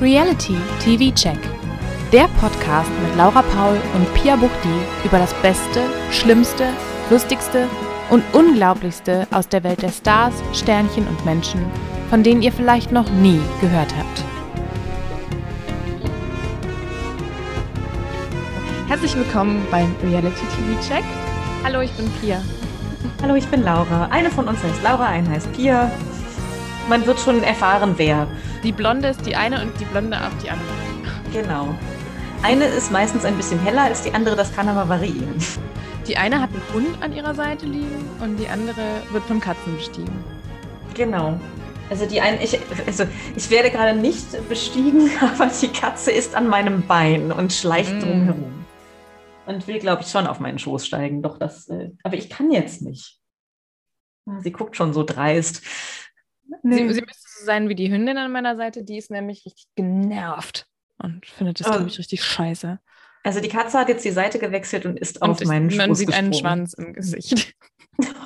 [0.00, 1.36] Reality TV Check.
[2.10, 4.70] Der Podcast mit Laura Paul und Pia Buchti
[5.04, 6.68] über das Beste, Schlimmste,
[7.10, 7.68] Lustigste
[8.08, 11.60] und Unglaublichste aus der Welt der Stars, Sternchen und Menschen,
[12.08, 14.24] von denen ihr vielleicht noch nie gehört habt.
[18.88, 21.04] Herzlich willkommen beim Reality TV Check.
[21.62, 22.40] Hallo, ich bin Pia.
[23.20, 24.06] Hallo, ich bin Laura.
[24.10, 25.90] Eine von uns heißt Laura, eine heißt Pia.
[26.90, 28.26] Man wird schon erfahren, wer.
[28.64, 30.66] Die Blonde ist die eine und die Blonde auch die andere.
[31.32, 31.72] Genau.
[32.42, 35.36] Eine ist meistens ein bisschen heller als die andere, das kann aber variieren.
[36.08, 39.76] Die eine hat einen Hund an ihrer Seite liegen und die andere wird von Katzen
[39.76, 40.24] bestiegen.
[40.94, 41.38] Genau.
[41.90, 43.04] Also die eine, ich, also
[43.36, 48.00] ich werde gerade nicht bestiegen, aber die Katze ist an meinem Bein und schleicht mm.
[48.00, 48.64] drumherum.
[49.46, 51.22] Und will, glaube ich, schon auf meinen Schoß steigen.
[51.22, 53.20] Doch das, äh, aber ich kann jetzt nicht.
[54.40, 55.62] Sie guckt schon so dreist.
[56.62, 56.88] Nee.
[56.88, 59.66] Sie, sie, müsste so sein wie die Hündin an meiner Seite, die ist nämlich richtig
[59.74, 60.66] genervt
[60.98, 61.70] und findet das, oh.
[61.70, 62.78] glaube ich, richtig scheiße.
[63.22, 65.94] Also die Katze hat jetzt die Seite gewechselt und ist und auf meinen Schoß Man
[65.94, 67.54] sieht einen Schwanz im Gesicht.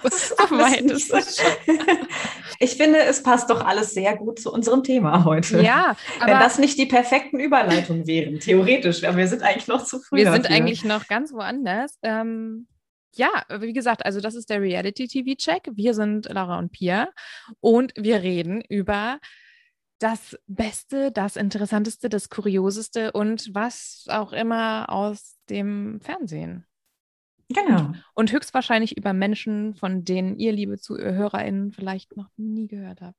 [0.05, 1.17] Das ist so
[2.61, 5.62] ich finde, es passt doch alles sehr gut zu unserem Thema heute.
[5.62, 9.85] Ja, aber wenn das nicht die perfekten Überleitungen wären, theoretisch, aber wir sind eigentlich noch
[9.85, 10.19] zu früh.
[10.19, 10.57] Wir sind dafür.
[10.57, 11.99] eigentlich noch ganz woanders.
[12.03, 12.69] Ähm,
[13.17, 15.70] ja, wie gesagt, also das ist der Reality-TV-Check.
[15.75, 17.09] Wir sind Laura und Pia
[17.61, 19.19] und wir reden über
[19.98, 26.67] das Beste, das Interessanteste, das Kurioseste und was auch immer aus dem Fernsehen.
[27.48, 27.93] Genau.
[28.15, 33.19] Und, höchstwahrscheinlich über Menschen, von denen ihr, liebe ZuhörerInnen, vielleicht noch nie gehört habt.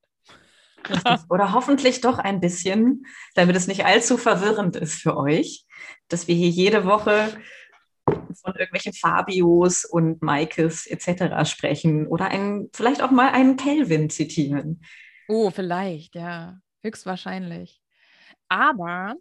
[1.30, 5.66] Oder hoffentlich doch ein bisschen, damit es nicht allzu verwirrend ist für euch,
[6.08, 7.30] dass wir hier jede Woche
[8.06, 11.50] von irgendwelchen Fabios und Maikes etc.
[11.50, 14.81] sprechen oder einen, vielleicht auch mal einen Kelvin zitieren.
[15.28, 17.81] Oh, vielleicht, ja, höchstwahrscheinlich.
[18.47, 19.16] Aber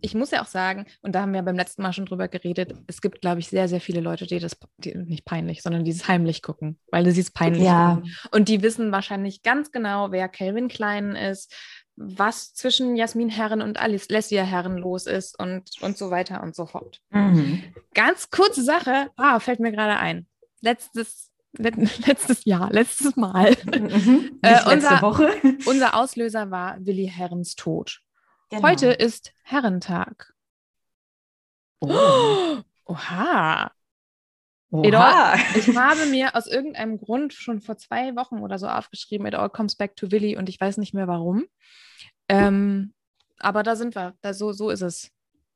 [0.00, 2.74] ich muss ja auch sagen, und da haben wir beim letzten Mal schon drüber geredet,
[2.88, 5.92] es gibt, glaube ich, sehr, sehr viele Leute, die das die, nicht peinlich, sondern die
[5.92, 7.94] es heimlich gucken, weil sie es peinlich ja.
[7.94, 8.16] Gucken.
[8.32, 11.54] Und die wissen wahrscheinlich ganz genau, wer Calvin Klein ist,
[11.98, 16.54] was zwischen Jasmin Herren und Alice Lessia Herren los ist und, und so weiter und
[16.54, 17.00] so fort.
[17.10, 17.62] Mhm.
[17.92, 20.26] Ganz kurze Sache, ah, fällt mir gerade ein.
[20.60, 21.76] Letztes, let,
[22.06, 23.56] letztes Jahr, letztes Mal.
[23.64, 24.38] Mhm.
[24.42, 25.32] Äh, unser, Woche.
[25.66, 28.00] unser Auslöser war Willi Herrens Tod.
[28.50, 28.62] Genau.
[28.62, 30.32] Heute ist Herrentag.
[31.80, 32.58] Oh.
[32.84, 33.72] Oha.
[34.70, 35.32] Oha.
[35.32, 39.34] All, ich habe mir aus irgendeinem Grund schon vor zwei Wochen oder so aufgeschrieben, It
[39.34, 41.46] all comes back to Willy und ich weiß nicht mehr warum.
[42.28, 42.92] Ähm,
[43.38, 45.10] aber da sind wir, da, so, so ist es.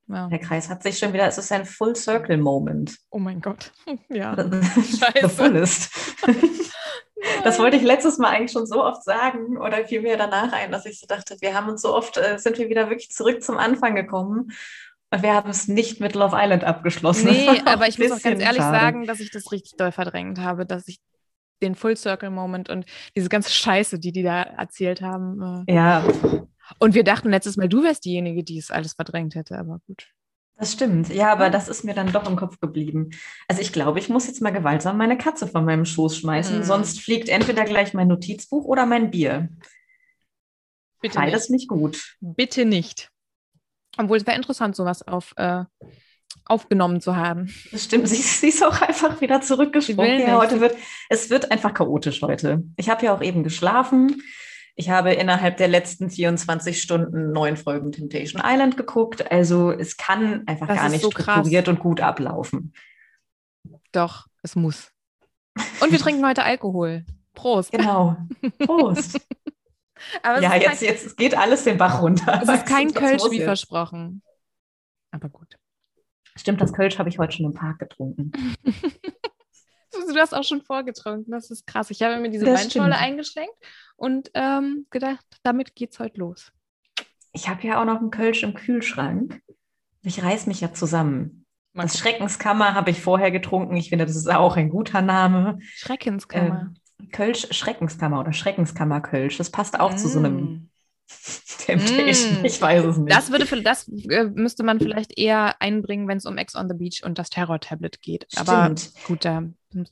[0.08, 0.28] Ja.
[0.28, 2.96] Der Kreis hat sich schon wieder, es ist ein Full Circle Moment.
[3.10, 3.72] Oh mein Gott.
[4.08, 4.36] Ja.
[4.36, 5.90] The fullest.
[7.44, 10.72] Das wollte ich letztes Mal eigentlich schon so oft sagen oder fiel mir danach ein,
[10.72, 13.42] dass ich so dachte, wir haben uns so oft, äh, sind wir wieder wirklich zurück
[13.42, 14.50] zum Anfang gekommen.
[15.10, 17.30] Und wir haben es nicht mit Love Island abgeschlossen.
[17.30, 18.78] Nee, aber ich muss auch ganz ehrlich schade.
[18.78, 20.98] sagen, dass ich das richtig doll verdrängt habe, dass ich
[21.62, 25.64] den Full Circle Moment und diese ganze Scheiße, die die da erzählt haben.
[25.68, 26.04] Äh, ja.
[26.78, 30.08] Und wir dachten letztes Mal, du wärst diejenige, die es alles verdrängt hätte, aber gut.
[30.56, 31.08] Das stimmt.
[31.08, 33.10] Ja, aber das ist mir dann doch im Kopf geblieben.
[33.48, 36.62] Also ich glaube, ich muss jetzt mal gewaltsam meine Katze von meinem Schoß schmeißen, mhm.
[36.62, 39.48] sonst fliegt entweder gleich mein Notizbuch oder mein Bier.
[41.00, 41.62] Bitte Beides nicht.
[41.62, 42.16] nicht gut.
[42.20, 43.10] Bitte nicht.
[43.98, 45.64] Obwohl es wäre interessant, sowas auf, äh,
[46.44, 47.52] aufgenommen zu haben.
[47.72, 50.20] Das stimmt, sie, sie ist auch einfach wieder zurückgesprungen.
[50.20, 50.76] Ja, heute wird,
[51.08, 52.62] es wird einfach chaotisch heute.
[52.76, 54.22] Ich habe ja auch eben geschlafen.
[54.74, 59.30] Ich habe innerhalb der letzten 24 Stunden neun Folgen Temptation Island geguckt.
[59.30, 61.74] Also es kann einfach das gar nicht so strukturiert krass.
[61.74, 62.72] und gut ablaufen.
[63.92, 64.90] Doch, es muss.
[65.80, 67.04] Und wir trinken heute Alkohol.
[67.34, 67.72] Prost.
[67.72, 68.16] Genau.
[68.58, 69.20] Prost.
[70.24, 72.40] ja, jetzt, kein, jetzt geht alles den Bach runter.
[72.42, 74.22] Es ist kein Kölsch wie versprochen.
[75.10, 75.58] Aber gut.
[76.34, 78.32] Stimmt, das Kölsch habe ich heute schon im Park getrunken.
[80.12, 81.32] Du hast auch schon vorgetrunken.
[81.32, 81.90] Das ist krass.
[81.90, 83.54] Ich habe mir diese Weinschorle eingeschenkt
[83.96, 86.52] und ähm, gedacht, damit geht's heute los.
[87.32, 89.40] Ich habe ja auch noch einen Kölsch im Kühlschrank.
[90.02, 91.46] Ich reiß mich ja zusammen.
[91.72, 93.76] Man das Schreckenskammer habe ich vorher getrunken.
[93.76, 95.58] Ich finde, das ist auch ein guter Name.
[95.62, 96.75] Schreckenskammer.
[97.00, 99.38] Äh, Kölsch Schreckenskammer oder Schreckenskammer Kölsch.
[99.38, 99.96] Das passt auch mm.
[99.96, 100.70] zu so einem mm.
[101.59, 102.43] Temptation.
[102.43, 102.44] Mm.
[102.44, 103.14] Ich weiß es nicht.
[103.14, 106.75] Das, würde, das äh, müsste man vielleicht eher einbringen, wenn es um Ex on the
[106.75, 108.26] Beach und das Terror-Tablet geht.
[108.31, 108.49] Stimmt.
[108.49, 108.75] Aber
[109.06, 109.44] gut, da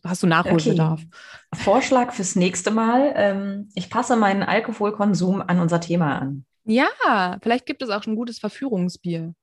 [0.05, 1.01] hast du Nachholbedarf.
[1.01, 1.63] Okay.
[1.63, 3.13] Vorschlag fürs nächste Mal.
[3.17, 6.45] Ähm, ich passe meinen Alkoholkonsum an unser Thema an.
[6.65, 9.35] Ja, vielleicht gibt es auch schon gutes Verführungsbier.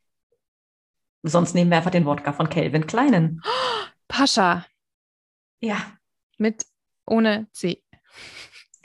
[1.24, 3.42] Sonst nehmen wir einfach den Wodka von Kelvin Kleinen.
[4.08, 4.66] Pascha.
[5.60, 5.78] Ja.
[6.38, 6.66] Mit
[7.06, 7.84] ohne C.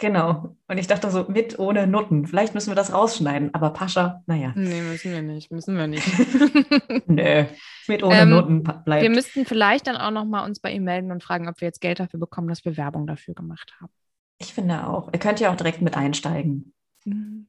[0.03, 0.57] Genau.
[0.67, 2.27] Und ich dachte so, mit ohne Nutten.
[2.27, 3.55] Vielleicht müssen wir das rausschneiden.
[3.55, 4.53] Aber Pascha, naja.
[4.57, 5.53] Nee, müssen wir nicht.
[5.53, 6.05] Müssen wir nicht.
[7.07, 7.45] Nö,
[7.87, 9.03] mit ohne Ähm, Noten pa- bleibt.
[9.05, 11.69] wir müssten vielleicht dann auch noch mal uns bei ihm melden und fragen, ob wir
[11.69, 13.93] jetzt Geld dafür bekommen, dass wir Werbung dafür gemacht haben.
[14.39, 15.09] ich finde auch.
[15.13, 16.75] Ihr könnt ja auch direkt mit einsteigen.
[17.05, 17.47] Mhm.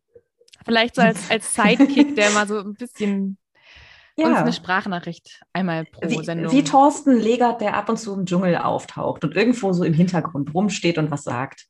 [0.64, 3.40] Vielleicht so als, als Sidekick, der mal so ein bisschen
[4.16, 4.36] uns Ja.
[4.36, 6.52] eine Sprachnachricht einmal pro Wie, Sendung.
[6.54, 10.54] wie Thorsten Legert, der ab und zu im Dschungel auftaucht und irgendwo so im Hintergrund
[10.54, 11.66] rumsteht und was sagt.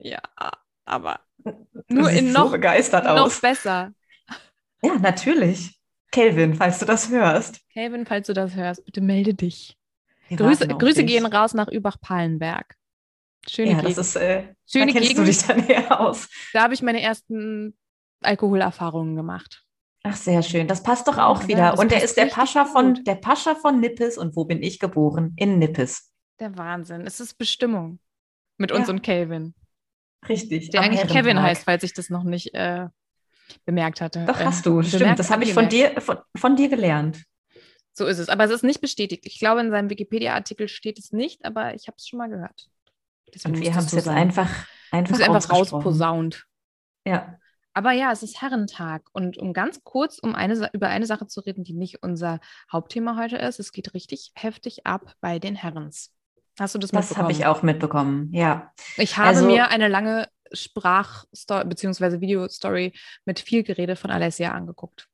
[0.00, 0.20] Ja,
[0.84, 1.52] aber Du
[1.88, 3.40] nur in so noch, begeistert noch aus.
[3.40, 3.92] besser.
[4.82, 5.78] Ja, natürlich.
[6.10, 7.60] Kelvin, falls du das hörst.
[7.72, 9.76] Kevin, falls du das hörst, bitte melde dich.
[10.28, 11.06] Wir Grüße, Grüße dich.
[11.14, 12.74] gehen raus nach Übach-Palenberg.
[13.48, 13.98] Schöne Ja, Gegend.
[13.98, 15.18] das ist, äh, Schöne da kennst Gegend.
[15.26, 16.28] du dich dann eher aus.
[16.54, 17.76] Da habe ich meine ersten
[18.22, 19.64] Alkoholerfahrungen gemacht.
[20.02, 20.66] Ach, sehr schön.
[20.66, 21.78] Das passt doch auch Ja, wieder.
[21.78, 23.06] Und der ist der Pascha von, gut.
[23.06, 24.16] der Pascha von Nippes.
[24.16, 25.34] Und wo bin ich geboren?
[25.36, 26.10] In Nippes.
[26.38, 27.02] Der Wahnsinn.
[27.06, 27.98] Es ist Bestimmung
[28.56, 28.76] mit Ja.
[28.78, 29.54] uns und Kelvin.
[30.28, 30.70] Richtig.
[30.70, 31.42] Der eigentlich Kevin Herrentag.
[31.44, 32.88] heißt, falls ich das noch nicht äh,
[33.64, 34.24] bemerkt hatte.
[34.26, 34.82] Doch, Äh, hast du.
[34.82, 35.00] Stimmt.
[35.00, 37.24] bemerkt, Das habe ich von dir, von, von dir gelernt.
[37.92, 38.28] So ist es.
[38.28, 39.26] Aber es ist nicht bestätigt.
[39.26, 42.68] Ich glaube, in seinem Wikipedia-Artikel steht es nicht, aber ich habe es schon mal gehört.
[43.34, 46.46] Deswegen Und wir haben es jetzt einfach, einfach, einfach rausposaunt.
[47.06, 47.36] Ja.
[47.72, 49.02] Aber ja, es ist Herrentag.
[49.12, 52.40] Und um ganz kurz um eine, über eine Sache zu reden, die nicht unser
[52.72, 56.12] Hauptthema heute ist, es geht richtig heftig ab bei den Herrens.
[56.60, 57.56] Hast du das, Das habe ich mitbekommen?
[57.58, 58.28] auch mitbekommen.
[58.32, 58.72] Ja.
[58.96, 62.20] Ich habe Also- mir eine lange Sprachstory bzw.
[62.20, 62.92] Videostory
[63.24, 65.08] mit viel Gerede von Alessia angeguckt.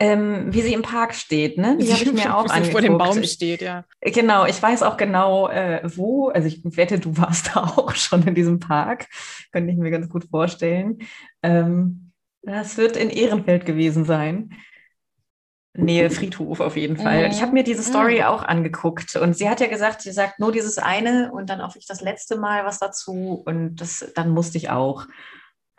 [0.00, 1.76] Ähm, wie sie im Park steht, ne?
[1.76, 2.70] Die habe ich mir auch Wie angeguckt.
[2.72, 3.84] vor dem Baum steht, ja.
[4.00, 6.28] Genau, ich weiß auch genau, äh, wo.
[6.28, 9.08] Also ich wette, du warst da auch schon in diesem Park.
[9.50, 10.98] Könnte ich mir ganz gut vorstellen.
[11.42, 12.12] Ähm,
[12.42, 14.54] das wird in Ehrenfeld gewesen sein.
[15.78, 17.26] Nähe Friedhof auf jeden Fall.
[17.26, 17.30] Mhm.
[17.32, 20.52] Ich habe mir diese Story auch angeguckt und sie hat ja gesagt, sie sagt nur
[20.52, 24.58] dieses eine und dann auch ich das letzte Mal was dazu und das, dann musste
[24.58, 25.06] ich auch.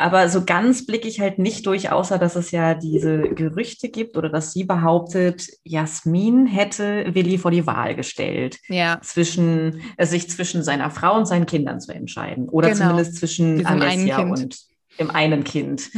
[0.01, 4.15] Aber so ganz blicke ich halt nicht durch, außer dass es ja diese Gerüchte gibt
[4.15, 10.29] oder dass sie behauptet, Jasmin hätte Willi vor die Wahl gestellt Ja, zwischen, äh, sich
[10.29, 12.47] zwischen seiner Frau und seinen Kindern zu entscheiden.
[12.47, 12.79] Oder Genau.
[12.91, 14.57] zumindest zwischen Diesem Alessia und
[15.01, 15.89] dem einen Kind.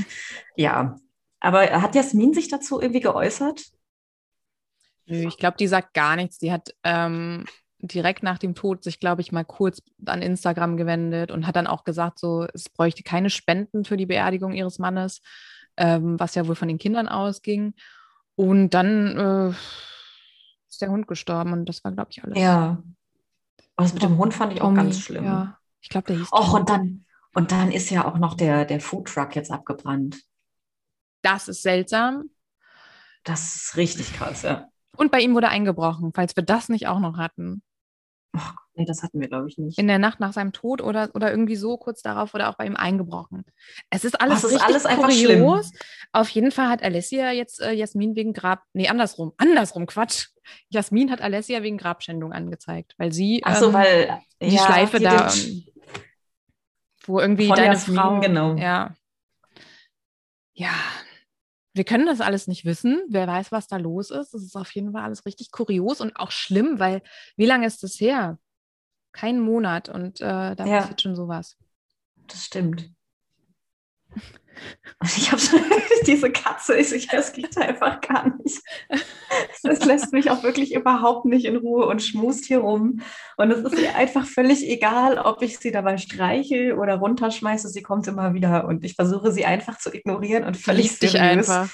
[0.56, 0.95] ja.
[1.39, 3.62] Aber hat Jasmin sich dazu irgendwie geäußert?
[5.06, 6.38] Nö, ich glaube, die sagt gar nichts.
[6.38, 7.45] Die hat ähm,
[7.80, 11.68] direkt nach dem Tod sich, glaube ich, mal kurz an Instagram gewendet und hat dann
[11.68, 15.21] auch gesagt, so, es bräuchte keine Spenden für die Beerdigung ihres Mannes,
[15.77, 17.74] ähm, was ja wohl von den Kindern ausging.
[18.36, 19.53] Und dann äh,
[20.69, 22.38] ist der Hund gestorben und das war, glaube ich, alles.
[22.38, 22.81] Ja.
[23.75, 25.25] Aber das mit dem Hund fand ich auch ganz schlimm.
[25.25, 26.31] Ja, ich glaube, der hieß.
[26.31, 30.21] Och, und dann, und dann ist ja auch noch der, der Foodtruck jetzt abgebrannt.
[31.24, 32.30] Das ist seltsam.
[33.24, 34.70] Das ist richtig krass, ja.
[35.01, 37.63] Und bei ihm wurde eingebrochen, falls wir das nicht auch noch hatten.
[38.36, 39.80] Och, nee, das hatten wir, glaube ich, nicht.
[39.80, 42.68] In der Nacht nach seinem Tod oder, oder irgendwie so kurz darauf wurde auch bei
[42.68, 43.44] ihm eingebrochen.
[43.89, 45.71] Es ist alles, es ist alles einfach kurios.
[46.12, 50.27] Auf jeden Fall hat Alessia jetzt äh, Jasmin wegen Grab, nee, andersrum, andersrum, Quatsch.
[50.69, 55.00] Jasmin hat Alessia wegen Grabschändung angezeigt, weil sie Ach so, ähm, weil die ja, Schleife
[55.00, 55.63] hier da, ähm,
[57.06, 58.56] wo irgendwie Von deine Jasmin, Frau, genau.
[58.56, 58.94] ja,
[60.53, 60.75] ja,
[61.73, 63.01] wir können das alles nicht wissen.
[63.09, 64.33] Wer weiß, was da los ist.
[64.33, 67.01] Das ist auf jeden Fall alles richtig kurios und auch schlimm, weil
[67.38, 68.38] wie lange ist das her?
[69.13, 70.79] Kein Monat und äh, da Ja.
[70.81, 71.57] passiert schon sowas.
[72.27, 72.89] Das stimmt.
[75.00, 75.60] Und Ich habe schon
[76.05, 78.62] diese Katze, ich, das geht einfach gar nicht.
[79.63, 83.01] Das lässt mich auch wirklich überhaupt nicht in Ruhe und schmust hier rum.
[83.38, 87.70] Und es ist ihr einfach völlig egal, ob ich sie dabei streiche oder runterschmeiße.
[87.70, 91.50] Sie kommt immer wieder und ich versuche sie einfach zu ignorieren und völlig dich seriös.
[91.50, 91.70] einfach.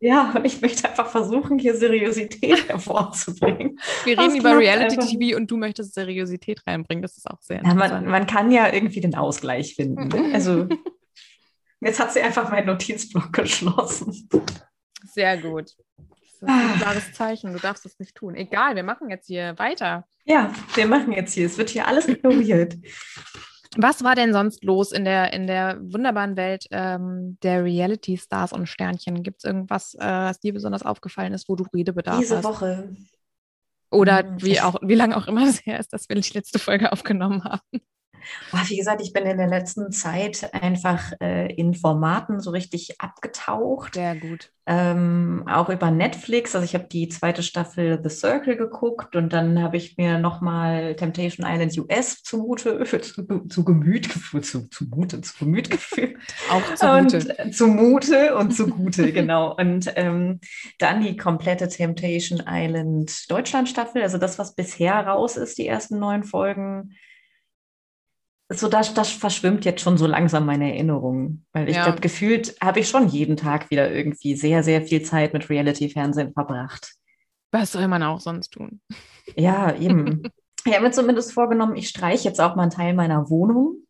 [0.00, 3.80] Ja, und ich möchte einfach versuchen, hier Seriosität hervorzubringen.
[4.04, 7.02] Wir Das reden über klappt Reality einfach TV und du möchtest Seriosität reinbringen.
[7.02, 8.02] Das ist auch sehr Ja, interessant.
[8.04, 10.06] man, man kann ja irgendwie den Ausgleich finden.
[10.08, 10.30] Ne?
[10.34, 10.68] Also
[11.80, 14.28] jetzt hat sie einfach meinen Notizblock geschlossen.
[15.04, 15.74] Sehr gut.
[15.96, 17.52] Das ist ein klares Zeichen.
[17.52, 18.34] Du darfst es nicht tun.
[18.34, 20.06] Egal, wir machen jetzt hier weiter.
[20.24, 21.46] Ja, wir machen jetzt hier.
[21.46, 22.76] Es wird hier alles ignoriert.
[23.76, 28.66] Was war denn sonst los in der, in der wunderbaren Welt ähm, der Reality-Stars und
[28.66, 29.22] Sternchen?
[29.22, 32.44] Gibt es irgendwas, äh, was dir besonders aufgefallen ist, wo du Redebedarf Diese hast?
[32.44, 32.94] Woche.
[33.90, 36.58] Oder Hm, wie, auch, wie lange auch immer es her ist, dass wir die letzte
[36.58, 37.80] Folge aufgenommen haben.
[38.52, 43.00] Ah, Wie gesagt, ich bin in der letzten Zeit einfach äh, in Formaten so richtig
[43.00, 43.94] abgetaucht.
[43.94, 44.50] Sehr gut.
[44.70, 46.54] Ähm, auch über Netflix.
[46.54, 50.94] Also ich habe die zweite Staffel The Circle geguckt und dann habe ich mir nochmal
[50.94, 56.16] Temptation Island US zumute, zu, zu Gemüt geführt, zu, zumute, zu Gemüt geführt.
[56.50, 57.36] Auch zugute.
[57.42, 59.56] Und zumute und zugute, genau.
[59.56, 60.40] Und ähm,
[60.78, 65.98] dann die komplette Temptation Island Deutschland Staffel, also das, was bisher raus ist, die ersten
[65.98, 66.94] neun Folgen.
[68.50, 71.44] So das, das verschwimmt jetzt schon so langsam meine Erinnerung.
[71.52, 71.84] Weil ich Ja.
[71.84, 76.32] glaube, gefühlt habe ich schon jeden Tag wieder irgendwie sehr, sehr viel Zeit mit Reality-Fernsehen
[76.32, 76.94] verbracht.
[77.52, 78.80] Was soll man auch sonst tun?
[79.36, 80.22] Ja, eben.
[80.64, 83.84] Ich habe mir zumindest vorgenommen, ich streiche jetzt auch mal einen Teil meiner Wohnung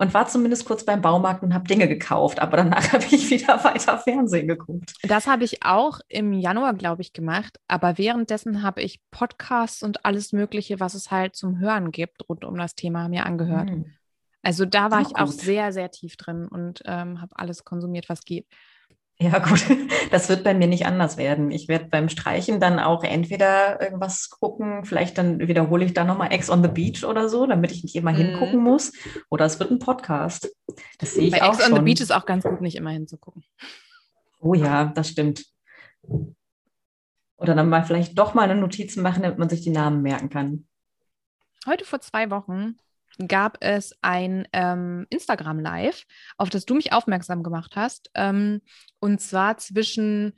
[0.00, 2.40] und war zumindest kurz beim Baumarkt und habe Dinge gekauft.
[2.40, 4.94] Aber danach habe ich wieder weiter Fernsehen geguckt.
[5.02, 7.60] Das habe ich auch im Januar, glaube ich, gemacht.
[7.68, 12.46] Aber währenddessen habe ich Podcasts und alles Mögliche, was es halt zum Hören gibt, rund
[12.46, 13.68] um das Thema mir angehört.
[13.68, 13.92] Hm.
[14.42, 15.40] Also da war Auch ich auch gut.
[15.40, 18.46] sehr, sehr tief drin und ähm, habe alles konsumiert, was geht.
[19.22, 19.64] Ja, gut,
[20.10, 21.50] das wird bei mir nicht anders werden.
[21.50, 26.32] Ich werde beim Streichen dann auch entweder irgendwas gucken, vielleicht dann wiederhole ich dann nochmal
[26.32, 28.16] Ex on the Beach oder so, damit ich nicht immer Mhm.
[28.16, 28.92] hingucken muss.
[29.28, 30.50] Oder es wird ein Podcast.
[30.98, 31.82] Das sehe ich Bei auch Ex on the.
[31.82, 33.44] Beach ist auch ganz gut, nicht immer hinzugucken.
[34.40, 35.44] Oh ja, das stimmt.
[37.36, 40.30] Oder dann mal vielleicht doch mal eine Notiz machen, damit man sich die Namen merken
[40.30, 40.66] kann.
[41.66, 42.76] Heute vor zwei Wochen
[43.28, 46.04] gab es ein ähm, Instagram Live,
[46.36, 48.10] auf das du mich aufmerksam gemacht hast.
[48.14, 48.62] Ähm,
[49.00, 50.34] und zwar zwischen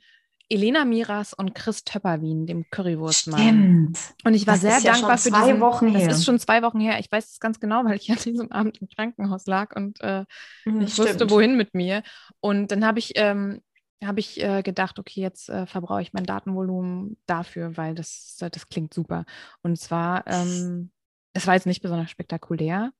[0.49, 3.41] Elena Miras und Chris Töpperwien, dem Currywurstmann.
[3.41, 3.99] Stimmt.
[4.25, 6.07] Und ich war Das sehr ist ja dankbar schon für zwei diesen, Wochen her.
[6.09, 6.99] Das ist schon zwei Wochen her.
[6.99, 10.25] Ich weiß es ganz genau, weil ich an diesem Abend im Krankenhaus lag und äh,
[10.65, 11.31] Hm, ich wusste, stimmt.
[11.31, 12.03] wohin mit mir.
[12.39, 13.61] Und dann habe ich, ähm,
[14.03, 18.67] habe ich äh, gedacht, okay, jetzt äh, verbrauche ich mein Datenvolumen dafür, weil das, das
[18.69, 19.25] klingt super.
[19.63, 20.91] Und zwar, ähm,
[21.33, 22.91] es war jetzt nicht besonders spektakulär.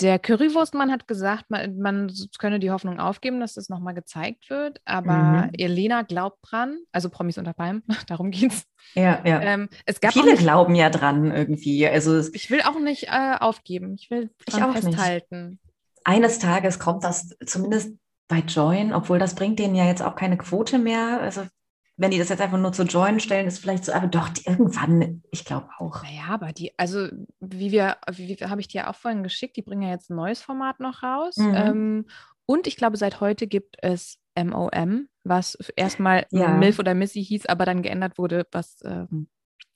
[0.00, 4.80] Der Currywurstmann hat gesagt, man, man könne die Hoffnung aufgeben, dass das nochmal gezeigt wird.
[4.84, 5.50] Aber Mhm.
[5.58, 8.64] Elena glaubt dran, also Promis unter Palmen, darum geht's.
[8.94, 9.40] Ja, ja.
[9.42, 11.86] Ähm, es gab auch Viele nicht, glauben ja dran irgendwie.
[11.86, 13.94] Also ich will auch nicht äh, aufgeben.
[13.94, 14.84] Ich will Ich dran auch nicht.
[14.84, 15.60] festhalten.
[16.04, 17.94] eines Tages kommt das zumindest
[18.28, 21.20] bei Join, obwohl das bringt denen ja jetzt auch keine Quote mehr.
[21.20, 21.46] Also
[21.96, 24.46] wenn die das jetzt einfach nur zu Join stellen, ist vielleicht so, aber doch, die,
[24.46, 26.02] irgendwann, ich glaube auch.
[26.02, 27.08] Naja, aber die, also
[27.40, 30.16] wie wir, wie, wie habe ich dir auch vorhin geschickt, die bringen ja jetzt ein
[30.16, 31.36] neues Format noch raus.
[31.36, 31.54] Mhm.
[31.54, 32.06] Ähm,
[32.46, 36.56] und ich glaube, seit heute gibt es MOM, was erstmal Ja.
[36.56, 39.28] Milf oder Missy hieß, aber dann geändert wurde, was, ähm,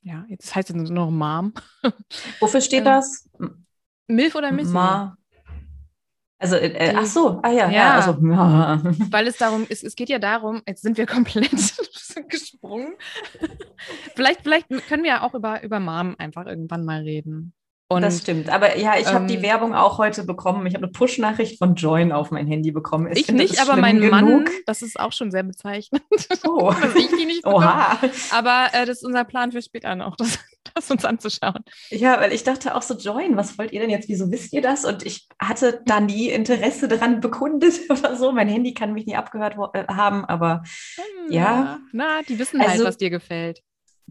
[0.03, 1.53] ja, jetzt heißt es nur noch Mom.
[2.41, 3.29] Wofür steht Ähm, das?
[4.09, 4.73] Milf oder Missy?
[4.73, 5.17] Ma.
[6.39, 7.95] Also, äh, äh, ach so, ah ja, ja, Ja.
[7.95, 8.83] also, ja.
[9.11, 11.51] Weil es darum ist, es geht ja darum, jetzt sind wir komplett
[12.29, 12.95] gesprungen.
[14.15, 17.53] vielleicht, vielleicht können wir ja auch über, über Mom einfach irgendwann mal reden.
[17.89, 18.49] Und das stimmt.
[18.49, 20.67] Aber ja, ich habe die ähm, Werbung auch heute bekommen.
[20.67, 23.09] Ich habe eine Push-Nachricht von Join auf mein Handy bekommen.
[23.15, 24.51] ich finde nicht, es aber mein Mann, genug.
[24.67, 26.03] das ist auch schon sehr bezeichnend,
[26.45, 26.73] Oh.
[26.83, 27.65] dass ich die nicht bekomme.
[27.65, 27.97] Oha.
[28.33, 30.37] Aber äh, das ist unser Plan für später noch, das,
[30.75, 31.63] das uns anzuschauen.
[31.91, 34.09] Ja, weil ich dachte auch so, Join, was wollt ihr denn jetzt?
[34.09, 34.85] Wieso wisst ihr das?
[34.85, 38.33] Und ich hatte da nie Interesse daran bekundet oder so.
[38.33, 40.63] Mein Handy kann mich nie abgehört äh, haben, aber
[40.97, 41.79] Hm, Ja.
[41.93, 43.63] Na, die wissen halt, Also- was dir gefällt.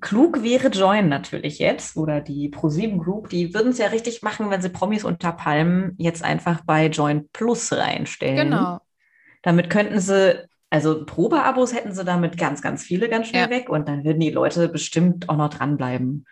[0.01, 4.49] klug wäre Join natürlich jetzt oder die ProSieben Group, die würden es ja richtig machen,
[4.49, 8.35] wenn sie Promis unter Palmen jetzt einfach bei Join Plus reinstellen.
[8.49, 8.79] Genau.
[9.41, 13.49] Damit könnten sie, also Probeabos hätten sie damit ganz, ganz viele ganz schnell Ja.
[13.49, 16.25] weg und dann würden die Leute bestimmt auch noch dranbleiben.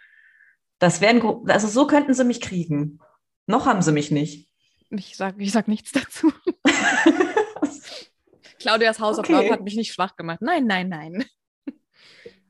[0.84, 3.00] Das wären, also so könnten sie mich kriegen.
[3.48, 4.50] Noch haben sie mich nicht.
[4.90, 6.30] Ich sag, ich sag nichts dazu.
[8.60, 9.54] Claudias Hausaufgabe Okay.
[9.54, 10.42] hat mich nicht schwach gemacht.
[10.42, 11.24] Nein, nein, nein.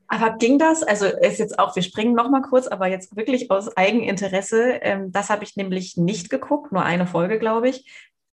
[0.08, 0.82] Aber ging das?
[0.82, 4.80] Also ist jetzt auch, wir springen noch mal kurz, aber jetzt wirklich aus Eigeninteresse.
[4.82, 7.88] Ähm, das habe ich nämlich nicht geguckt, nur eine Folge, glaube ich.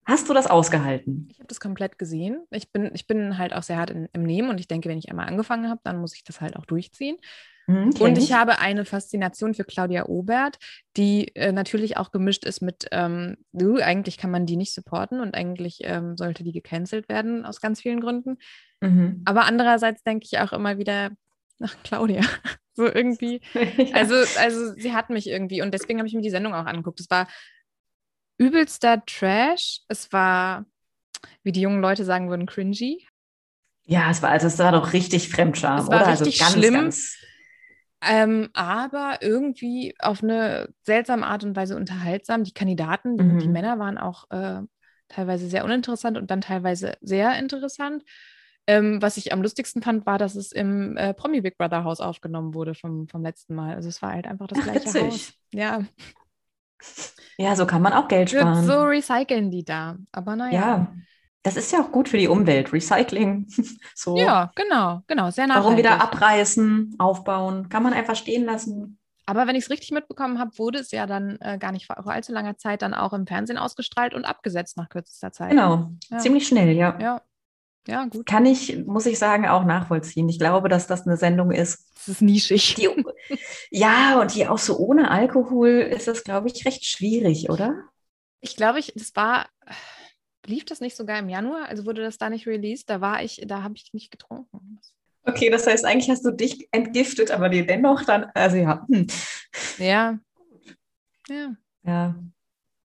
[0.06, 1.28] Hast du das ausgehalten?
[1.30, 2.46] Ich habe das komplett gesehen.
[2.50, 4.96] Ich bin, ich bin halt auch sehr hart in, im Nehmen und ich denke, wenn
[4.96, 7.18] ich einmal angefangen habe, dann muss ich das halt auch durchziehen.
[7.70, 10.58] Hm, kenn Und ich habe eine Faszination für Claudia Obert,
[10.96, 15.20] die äh, natürlich auch gemischt ist mit, ähm, du, eigentlich kann man die nicht supporten
[15.20, 18.38] und eigentlich ähm, sollte die gecancelt werden aus ganz vielen Gründen.
[18.80, 19.22] Mhm.
[19.24, 21.10] Aber andererseits denke ich auch immer wieder,
[21.62, 22.22] ach, Claudia,
[22.74, 23.40] so irgendwie.
[23.76, 23.94] Ja.
[23.94, 27.00] Also, also sie hat mich irgendwie und deswegen habe ich mir die Sendung auch angeguckt.
[27.00, 27.28] Es war
[28.38, 29.80] übelster Trash.
[29.88, 30.64] Es war,
[31.42, 33.06] wie die jungen Leute sagen würden, cringy.
[33.84, 36.08] ja, es war, also es war doch richtig Fremdscham, Es war oder?
[36.08, 36.74] richtig also ganz, schlimm.
[36.74, 37.16] ganz.
[38.02, 42.44] Ähm, aber irgendwie auf eine seltsame Art und Weise unterhaltsam.
[42.44, 43.50] Die Kandidaten, die, die Mhm.
[43.50, 44.62] Männer waren auch äh,
[45.08, 48.04] teilweise sehr uninteressant und dann teilweise sehr interessant.
[48.66, 52.00] Ähm, was ich am lustigsten fand, war, dass es im äh, Promi Big Brother Haus
[52.00, 53.74] aufgenommen wurde vom, vom letzten Mal.
[53.74, 54.94] Also es war halt einfach das gleiche witzig.
[54.96, 55.34] Haus.
[55.52, 55.80] Ja,
[57.38, 58.54] Ja, so kann man auch Geld sparen.
[58.54, 59.96] so recyceln die da.
[60.12, 60.76] Aber naja.
[60.76, 60.94] ja,
[61.42, 62.72] das ist ja auch gut für die Umwelt.
[62.72, 63.46] Recycling.
[63.94, 64.16] so.
[64.16, 65.30] Ja, genau, genau.
[65.30, 65.64] Sehr nachhaltig.
[65.64, 67.68] Warum wieder abreißen, aufbauen?
[67.68, 68.98] Kann man einfach stehen lassen.
[69.26, 72.08] Aber wenn ich es richtig mitbekommen habe, wurde es ja dann äh, gar nicht vor
[72.10, 75.50] allzu langer Zeit dann auch im Fernsehen ausgestrahlt und abgesetzt nach kürzester Zeit.
[75.50, 76.18] Genau, Ja.
[76.18, 76.98] ziemlich schnell, ja.
[77.00, 77.22] Ja,
[77.86, 78.26] ja, gut.
[78.26, 80.28] Kann ich, muss ich sagen, auch nachvollziehen.
[80.28, 82.74] Ich glaube, dass das eine Sendung ist, Das ist nischig.
[82.74, 82.88] die,
[83.70, 87.74] ja, und die auch so ohne Alkohol ist das, glaube ich, recht schwierig, oder?
[88.40, 89.46] Ich glaube, ich, das war,
[90.50, 91.68] lief das nicht sogar im Januar?
[91.68, 92.90] Also wurde das da nicht released?
[92.90, 94.78] Da war ich, da habe ich nicht getrunken.
[95.22, 98.86] Okay, das heißt, eigentlich hast du dich entgiftet, aber dir dennoch dann, also ja.
[98.90, 99.06] Hm.
[99.78, 100.18] Ja.
[101.28, 101.56] Ja.
[101.84, 102.14] Ja.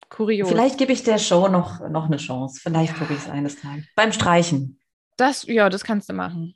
[0.09, 0.49] Kurios.
[0.49, 2.59] Vielleicht gebe ich der Show noch, noch eine Chance.
[2.61, 3.85] Vielleicht gucke ich es eines Tages.
[3.95, 4.79] Beim Streichen.
[5.17, 6.55] Das, ja, das kannst du machen.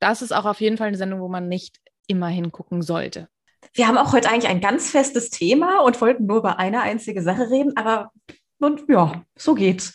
[0.00, 3.28] Das ist auch auf jeden Fall eine Sendung, wo man nicht immer hingucken sollte.
[3.74, 7.22] Wir haben auch heute eigentlich ein ganz festes Thema und wollten nur über eine einzige
[7.22, 8.10] Sache reden, aber
[8.58, 9.94] und, ja, so geht's.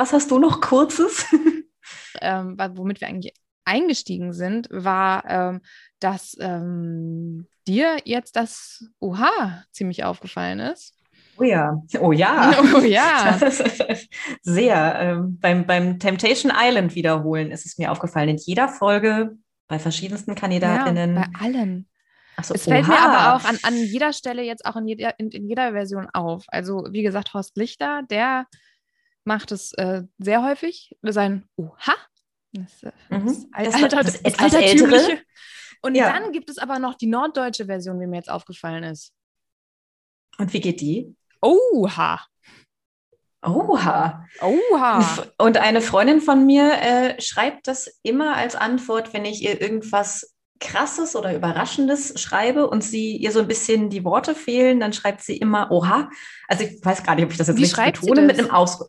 [0.00, 1.26] Was hast du noch Kurzes?
[2.22, 3.32] Ähm, womit wir eigentlich
[3.64, 5.60] eingestiegen sind, war, ähm,
[6.00, 10.94] dass ähm, dir jetzt das Oha ziemlich aufgefallen ist.
[11.38, 12.52] Oh ja, oh ja.
[12.74, 13.38] Oh ja.
[14.42, 14.94] Sehr.
[15.00, 18.28] Ähm, beim, beim Temptation Island wiederholen ist es mir aufgefallen.
[18.28, 19.36] In jeder Folge,
[19.68, 21.14] bei verschiedensten Kandidatinnen.
[21.14, 21.88] Ja, bei allen.
[22.42, 22.92] So, es fällt oha.
[22.92, 26.08] mir aber auch an, an jeder Stelle jetzt auch in jeder, in, in jeder Version
[26.12, 26.44] auf.
[26.48, 28.46] Also, wie gesagt, Horst Lichter, der
[29.24, 30.96] macht es äh, sehr häufig.
[31.02, 31.94] Sein Oha.
[32.52, 33.26] Das, äh, Mhm.
[33.26, 34.94] das, Das- Alter, das das etwas Altertümliche.
[35.10, 35.22] ältere.
[35.82, 36.12] Und Ja.
[36.12, 39.12] dann gibt es aber noch die norddeutsche Version, wie mir jetzt aufgefallen ist.
[40.38, 41.14] Und wie geht die?
[41.40, 42.20] Oha.
[43.42, 44.26] Oha.
[44.42, 45.24] Oha.
[45.38, 50.34] Und eine Freundin von mir äh, schreibt das immer als Antwort, wenn ich ihr irgendwas
[50.58, 55.22] Krasses oder Überraschendes schreibe und sie ihr so ein bisschen die Worte fehlen, dann schreibt
[55.22, 56.10] sie immer Oha.
[56.48, 58.88] Also ich weiß gar nicht, ob ich das jetzt Wie richtig betone, mit einem Ausruf.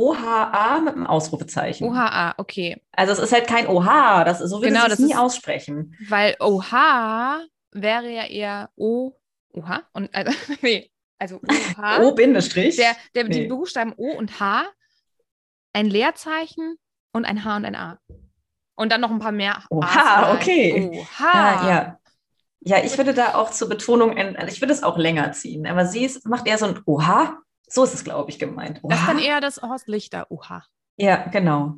[0.00, 1.86] OHA mit einem Ausrufezeichen.
[1.88, 2.80] Oha, okay.
[2.92, 5.18] Also es ist halt kein Oha, das, so würde Genau, sie es das nie ist-
[5.18, 5.94] aussprechen.
[6.08, 7.40] Weil Oha
[7.72, 9.12] wäre ja eher O.
[9.52, 9.82] Oha?
[9.92, 11.40] Und, also, nee, also
[11.76, 11.98] Oha.
[12.02, 12.76] O-Bindestrich.
[12.76, 13.46] der, der, Die Nee.
[13.48, 14.64] Buchstaben O und H,
[15.72, 16.76] ein Leerzeichen
[17.12, 17.98] und ein H und ein A.
[18.76, 19.62] Und dann noch ein paar mehr.
[19.70, 20.90] Oha, okay.
[20.92, 21.30] Oha.
[21.32, 21.96] Ah, ja.
[22.62, 25.86] Ja, ich würde da auch zur Betonung, also ich würde es auch länger ziehen, aber
[25.86, 27.38] sie ist, macht eher so ein Oha.
[27.72, 28.80] So ist es, glaube ich, gemeint.
[28.82, 29.24] Das ist dann Oha.
[29.24, 30.26] eher das Horst Lichter.
[30.28, 30.64] Oha.
[30.96, 31.76] Ja, genau.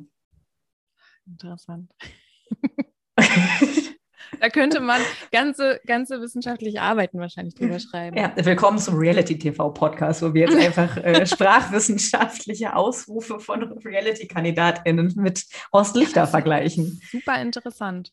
[1.25, 1.91] Interessant.
[4.39, 4.99] Da könnte man
[5.31, 8.17] ganze, ganze wissenschaftliche Arbeiten wahrscheinlich drüber schreiben.
[8.17, 15.95] Ja, willkommen zum Reality-TV-Podcast, wo wir jetzt einfach äh, sprachwissenschaftliche Ausrufe von Reality-KandidatInnen mit Horst
[15.95, 16.99] Lichter vergleichen.
[17.11, 18.11] Super interessant.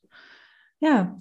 [0.78, 1.20] Ja,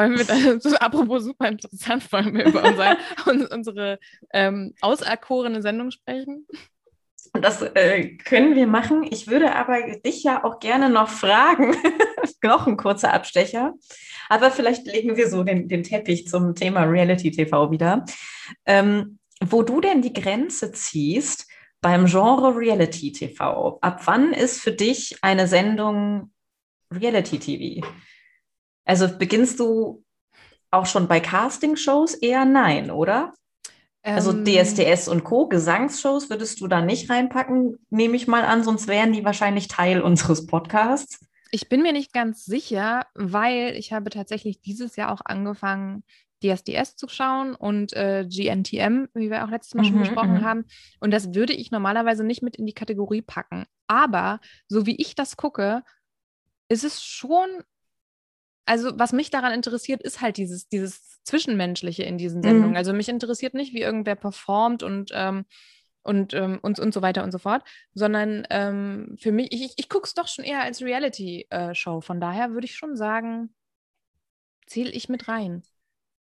[0.00, 3.98] Wollen wir dann, so, apropos super interessant, wollen wir über unser, un, unsere
[4.32, 6.46] ähm, auserkorene Sendung sprechen?
[7.34, 9.06] das äh, können wir machen.
[9.08, 11.76] Ich würde aber dich ja auch gerne noch fragen,
[12.42, 13.74] noch ein kurzer Abstecher,
[14.30, 18.06] aber vielleicht legen wir so den, den Teppich zum Thema Reality-TV wieder.
[18.64, 21.46] Ähm, wo du denn die Grenze ziehst
[21.82, 23.78] beim Genre Reality-TV?
[23.80, 26.32] Ab wann ist für dich eine Sendung
[26.90, 27.86] Reality-TV?
[28.84, 30.04] Also beginnst du
[30.70, 33.34] auch schon bei Casting-Shows eher nein, oder?
[34.12, 35.48] Also Ähm, DSDS und Co.
[35.48, 40.02] Gesangsshows würdest du da nicht reinpacken, nehme ich mal an, sonst wären die wahrscheinlich Teil
[40.02, 41.20] unseres Podcasts.
[41.50, 46.04] Ich bin mir nicht ganz sicher, weil ich habe tatsächlich dieses Jahr auch angefangen,
[46.42, 50.44] DSDS zu schauen und äh, GNTM, wie wir auch letztes Mal schon Mhm, besprochen mhm.
[50.44, 50.64] haben.
[51.00, 53.66] Und das würde ich normalerweise nicht mit in die Kategorie packen.
[53.88, 55.82] Aber so wie ich das gucke,
[56.68, 57.48] ist es schon,
[58.66, 62.70] also was mich daran interessiert, ist halt dieses, dieses Zwischenmenschliche in diesen Sendungen.
[62.70, 62.76] Mhm.
[62.76, 65.44] Also mich interessiert nicht, wie irgendwer performt und ähm,
[66.02, 69.88] und, ähm, und, und so weiter und so fort, sondern ähm, für mich, ich, ich
[69.88, 72.00] gucke es doch schon eher als Reality-Show.
[72.00, 73.54] Von daher würde ich schon sagen,
[74.66, 75.62] zähle ich mit rein.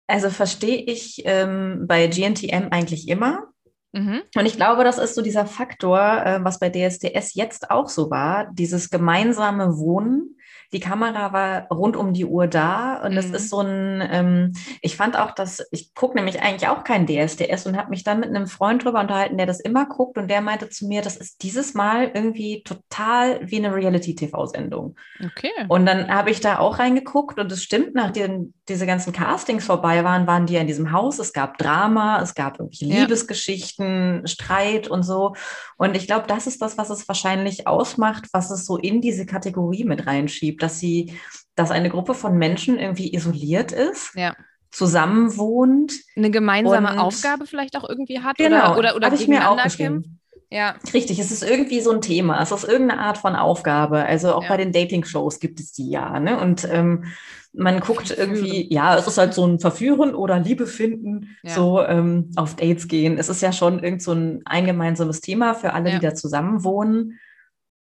[0.07, 3.51] Also verstehe ich ähm, bei GNTM eigentlich immer.
[3.91, 4.21] Mhm.
[4.35, 8.09] Und ich glaube, das ist so dieser Faktor, äh, was bei DSDS jetzt auch so
[8.09, 10.36] war, dieses gemeinsame Wohnen.
[10.73, 13.33] Die Kamera war rund um die Uhr da und es Mhm.
[13.35, 17.65] ist so ein, ähm, ich fand auch, dass, ich gucke nämlich eigentlich auch kein DSDS
[17.67, 20.41] und habe mich dann mit einem Freund drüber unterhalten, der das immer guckt und der
[20.41, 24.95] meinte zu mir, das ist dieses Mal irgendwie total wie eine Reality-TV-Sendung.
[25.23, 25.51] Okay.
[25.69, 30.03] Und dann habe ich da auch reingeguckt und es stimmt, nachdem diese ganzen Castings vorbei
[30.03, 31.19] waren, waren die ja in diesem Haus.
[31.19, 33.01] Es gab Drama, es gab irgendwelche Ja.
[33.01, 35.33] Liebesgeschichten, Streit und so.
[35.77, 39.25] Und ich glaube, das ist das, was es wahrscheinlich ausmacht, was es so in diese
[39.25, 41.13] Kategorie mit reinschiebt, dass sie,
[41.55, 44.35] dass eine Gruppe von Menschen irgendwie isoliert ist, Ja.
[44.71, 45.93] zusammenwohnt.
[46.15, 49.57] Eine gemeinsame Aufgabe vielleicht auch irgendwie hat Genau, oder, oder, oder habe ich mir auch
[49.75, 50.09] kämpft.
[50.49, 52.41] Ja, Richtig, es ist irgendwie so ein Thema.
[52.41, 54.05] Es ist irgendeine Art von Aufgabe.
[54.05, 54.49] Also auch Ja.
[54.49, 56.21] bei den Dating-Shows gibt es die ja.
[56.21, 56.39] Ne?
[56.39, 57.03] Und ähm,
[57.51, 58.35] man guckt Verführen.
[58.35, 61.53] irgendwie, ja, es ist halt so ein Verführen oder Liebe finden, Ja.
[61.53, 63.17] so ähm, auf Dates gehen.
[63.17, 65.99] Es ist ja schon irgend so ein, ein gemeinsames Thema für alle, Ja.
[65.99, 67.19] die da zusammen wohnen.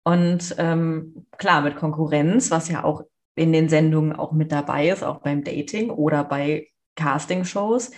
[0.06, 3.04] Und ähm, klar, mit Konkurrenz, was ja auch
[3.36, 7.92] in den Sendungen auch mit dabei ist, auch beim Dating oder bei Casting-Shows.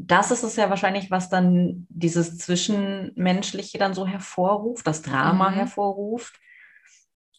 [0.00, 5.54] das ist es ja wahrscheinlich, was dann dieses Zwischenmenschliche dann so hervorruft, das Drama Mhm.
[5.54, 6.38] hervorruft.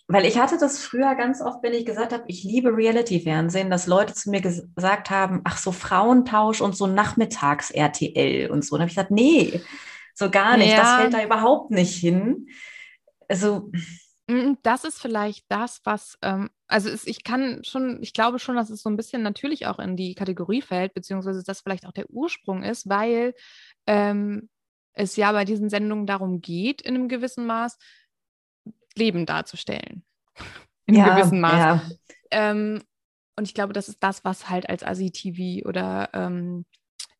[0.10, 3.88] Weil ich hatte das früher ganz oft, wenn ich gesagt habe, ich liebe Reality-Fernsehen, dass
[3.88, 8.76] Leute zu mir ges- gesagt haben, ach so Frauentausch und so Nachmittags-RTL und so.
[8.76, 9.62] Und dann habe ich gesagt, nee,
[10.16, 10.78] so gar nicht.
[10.78, 10.98] Das Ja.
[10.98, 12.48] fällt da überhaupt nicht hin.
[13.30, 13.72] Also,
[14.62, 18.70] Das ist vielleicht das, was, ähm, also es, ich kann schon, ich glaube schon, dass
[18.70, 22.10] es so ein bisschen natürlich auch in die Kategorie fällt, beziehungsweise das vielleicht auch der
[22.12, 23.34] Ursprung ist, weil
[23.88, 24.50] ähm,
[24.94, 27.78] es ja bei diesen Sendungen darum geht, in einem gewissen Maß
[28.96, 30.04] Leben darzustellen.
[30.86, 31.54] In einem ja, gewissen Maß.
[31.54, 31.82] ja,
[32.32, 32.82] Ähm,
[33.36, 36.65] und ich glaube, das ist das, was halt als Asi-TV oder ähm,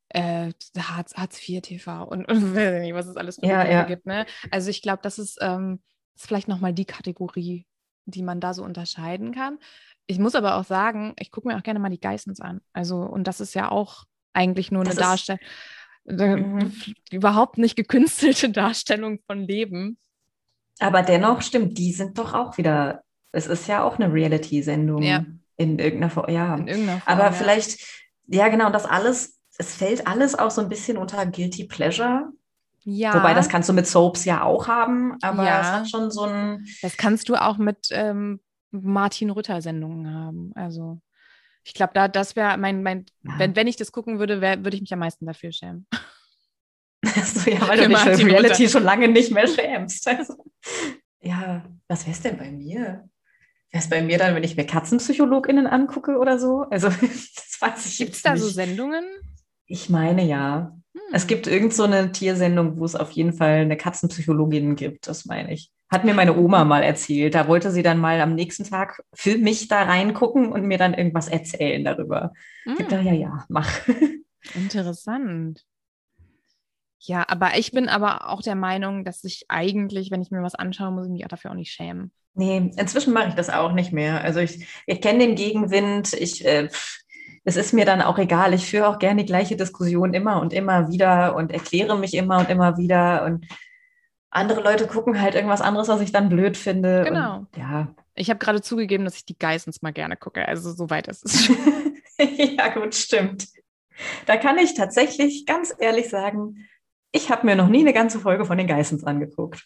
[0.10, 3.68] äh, Hartz, Hartz IV TV und, und weiß ich nicht, was es alles für Ja,
[3.68, 3.84] ja.
[3.84, 4.06] gibt.
[4.08, 4.26] Ne?
[4.50, 5.82] Also ich glaube, das ist, ähm,
[6.20, 7.66] ist vielleicht nochmal die Kategorie,
[8.06, 9.58] die man da so unterscheiden kann.
[10.08, 12.62] Ich muss aber auch sagen, ich gucke mir auch gerne mal die Geissens an.
[12.74, 14.04] Also, und das ist ja auch
[14.34, 15.40] eigentlich nur eine Das ist- Darstellung,
[16.06, 16.72] Mhm.
[17.12, 19.98] überhaupt nicht gekünstelte Darstellung von Leben.
[20.80, 25.24] aber dennoch stimmt, die sind doch auch wieder, es ist ja auch eine Reality-Sendung Ja.
[25.58, 26.30] in irgendeiner Form.
[26.30, 26.56] Ja.
[26.56, 27.14] In irgendeiner Form.
[27.14, 27.32] Aber ja.
[27.32, 27.80] vielleicht,
[28.28, 32.32] ja, genau, und das alles, es fällt alles auch so ein bisschen unter Guilty Pleasure.
[32.84, 35.62] Ja, Wobei, das kannst du mit Soaps ja auch haben, aber Ja.
[35.62, 38.40] es hat schon so ein, Das kannst du auch mit ähm,
[38.72, 40.52] Martin Rütter-Sendungen haben.
[40.56, 41.02] Also
[41.64, 43.34] ich glaube, da das wäre mein, mein Ja.
[43.38, 45.88] wenn, wenn ich das gucken würde, würde ich mich am meisten dafür schämen.
[47.04, 48.70] so, ja, weil Für du dich für Reality Rütter.
[48.70, 50.08] schon lange nicht mehr schämst.
[50.08, 50.46] Also,
[51.22, 53.10] ja, was wäre es denn bei mir?
[53.72, 56.62] Wäre es bei mir dann, wenn ich mir KatzenpsychologInnen angucke oder so?
[56.72, 58.42] Also, das weiß ich Gibt es jetzt da nicht.
[58.42, 59.06] so Sendungen?
[59.66, 60.79] Ich meine ja.
[61.12, 65.26] Es gibt irgend so eine Tiersendung, wo es auf jeden Fall eine Katzenpsychologin gibt, das
[65.26, 65.72] meine ich.
[65.92, 67.34] Hat mir meine Oma mal erzählt.
[67.34, 70.94] Da wollte sie dann mal am nächsten Tag für mich da reingucken und mir dann
[70.94, 72.32] irgendwas erzählen darüber.
[72.68, 73.70] Ich Hm, gedacht, ja, ja, mach.
[74.54, 75.66] interessant.
[77.02, 80.56] Ja, aber ich bin aber auch der Meinung, dass ich eigentlich, wenn ich mir was
[80.56, 82.12] anschaue, muss ich mich auch dafür auch nicht schämen.
[82.36, 84.22] Nee, inzwischen mache ich das auch nicht mehr.
[84.24, 86.14] Also ich, ich kenne den Gegenwind.
[86.14, 87.00] Ich, äh, pff,
[87.50, 88.54] es ist mir dann auch egal.
[88.54, 92.38] Ich führe auch gerne die gleiche Diskussion immer und immer wieder und erkläre mich immer
[92.38, 93.26] und immer wieder.
[93.26, 93.48] Und
[94.30, 97.04] andere Leute gucken halt irgendwas anderes, was ich dann blöd finde.
[97.06, 97.38] Genau.
[97.40, 97.96] Und, ja.
[98.14, 100.48] Ich habe gerade zugegeben, dass ich die Geissens mal gerne gucke.
[100.48, 101.58] Also soweit ist es schon.
[102.20, 103.48] ja, gut, stimmt.
[104.28, 106.68] Da kann ich tatsächlich ganz ehrlich sagen,
[107.12, 109.66] ich habe mir noch nie eine ganze Folge von den Geissens angeguckt.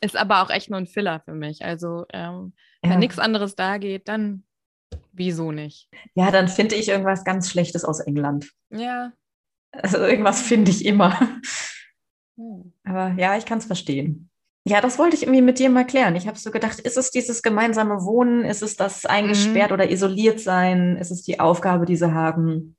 [0.00, 1.64] Ist aber auch echt nur ein Filler für mich.
[1.64, 2.90] Also ähm, Ja.
[2.90, 4.42] wenn nichts anderes da geht, dann
[5.12, 5.88] wieso nicht?
[6.14, 8.50] ja, dann finde ich irgendwas ganz Schlechtes aus England.
[8.70, 9.12] Ja.
[9.72, 11.18] Also irgendwas finde ich immer.
[12.38, 12.72] Hm.
[12.84, 14.30] Aber ja, ich kann es verstehen.
[14.68, 16.16] Ja, das wollte ich irgendwie mit dir mal klären.
[16.16, 18.44] Ich habe so gedacht, ist es dieses gemeinsame Wohnen?
[18.44, 20.96] Ist es das eingesperrt oder isoliert sein?
[20.96, 22.76] Ist es die Aufgabe, die sie haben?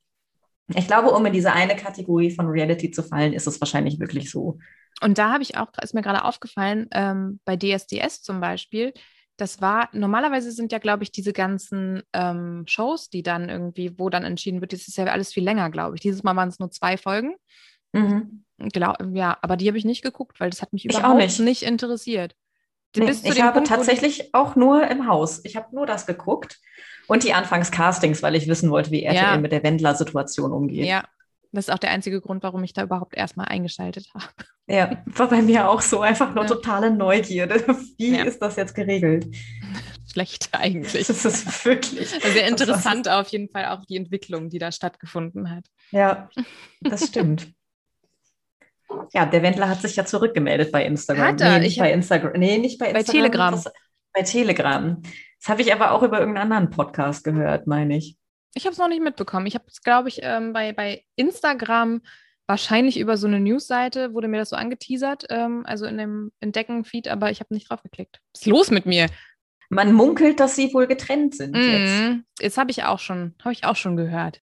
[0.76, 4.30] Ich glaube, um in diese eine Kategorie von Reality zu fallen, ist es wahrscheinlich wirklich
[4.30, 4.60] so.
[5.02, 8.94] Und da habe ich auch, ist mir gerade aufgefallen, ähm, bei DSDS zum Beispiel,
[9.38, 14.10] das war, normalerweise sind ja, glaube ich, diese ganzen ähm, Shows, die dann irgendwie, wo
[14.10, 16.02] dann entschieden wird, das ist ja alles viel länger, glaube ich.
[16.02, 17.36] Dieses Mal waren es nur zwei Folgen.
[17.94, 18.44] Mhm.
[18.58, 21.40] Glaub, ja, aber die habe ich nicht geguckt, weil das hat mich Ich überhaupt nicht.
[21.40, 22.36] nicht, interessiert.
[22.96, 25.42] Nee, Bis zu ich habe Punkt, tatsächlich auch nur im Haus.
[25.46, 26.58] Ich habe nur das geguckt
[27.08, 29.38] und die Anfangscastings, weil ich wissen wollte, wie RTL Ja.
[29.38, 30.86] mit der Wendler-Situation umgeht.
[30.86, 31.04] Ja,
[31.52, 34.26] das ist auch der einzige Grund, warum ich da überhaupt erstmal eingeschaltet habe.
[34.68, 36.50] Ja, war bei mir auch so einfach nur Ja.
[36.50, 37.56] totale Neugierde.
[37.98, 38.24] Wie Ja.
[38.24, 39.28] ist das jetzt geregelt?
[40.12, 41.08] Schlecht eigentlich.
[41.08, 42.10] Das ist wirklich.
[42.22, 45.66] Sehr interessant auf jeden Fall auch die Entwicklung, die da stattgefunden hat.
[45.92, 46.30] Ja,
[46.82, 47.48] das stimmt.
[49.14, 51.28] Ja, der Wendler hat sich ja zurückgemeldet bei Instagram.
[51.28, 51.54] Hat er?
[51.54, 52.34] Nee, nicht Ich bei Instagram.
[52.40, 53.22] Nee, nicht bei Bei Instagram.
[53.22, 53.52] Telegram.
[53.54, 53.74] Das,
[54.14, 55.02] bei Telegram.
[55.40, 58.18] Das habe ich aber auch über irgendeinen anderen Podcast gehört, meine ich.
[58.54, 59.46] Ich habe es noch nicht mitbekommen.
[59.46, 62.02] Ich habe es, glaube ich, ähm, bei, bei Instagram
[62.48, 67.10] wahrscheinlich über so eine Newsseite wurde mir das so angeteasert, ähm, also in dem Entdecken-Feed,
[67.10, 68.22] aber ich habe nicht drauf geklickt.
[68.34, 69.08] Was ist los mit mir?
[69.70, 72.02] Man munkelt, dass sie wohl getrennt sind jetzt.
[72.02, 72.24] Mhm.
[72.40, 74.42] Jetzt habe ich auch schon, habe ich auch schon gehört.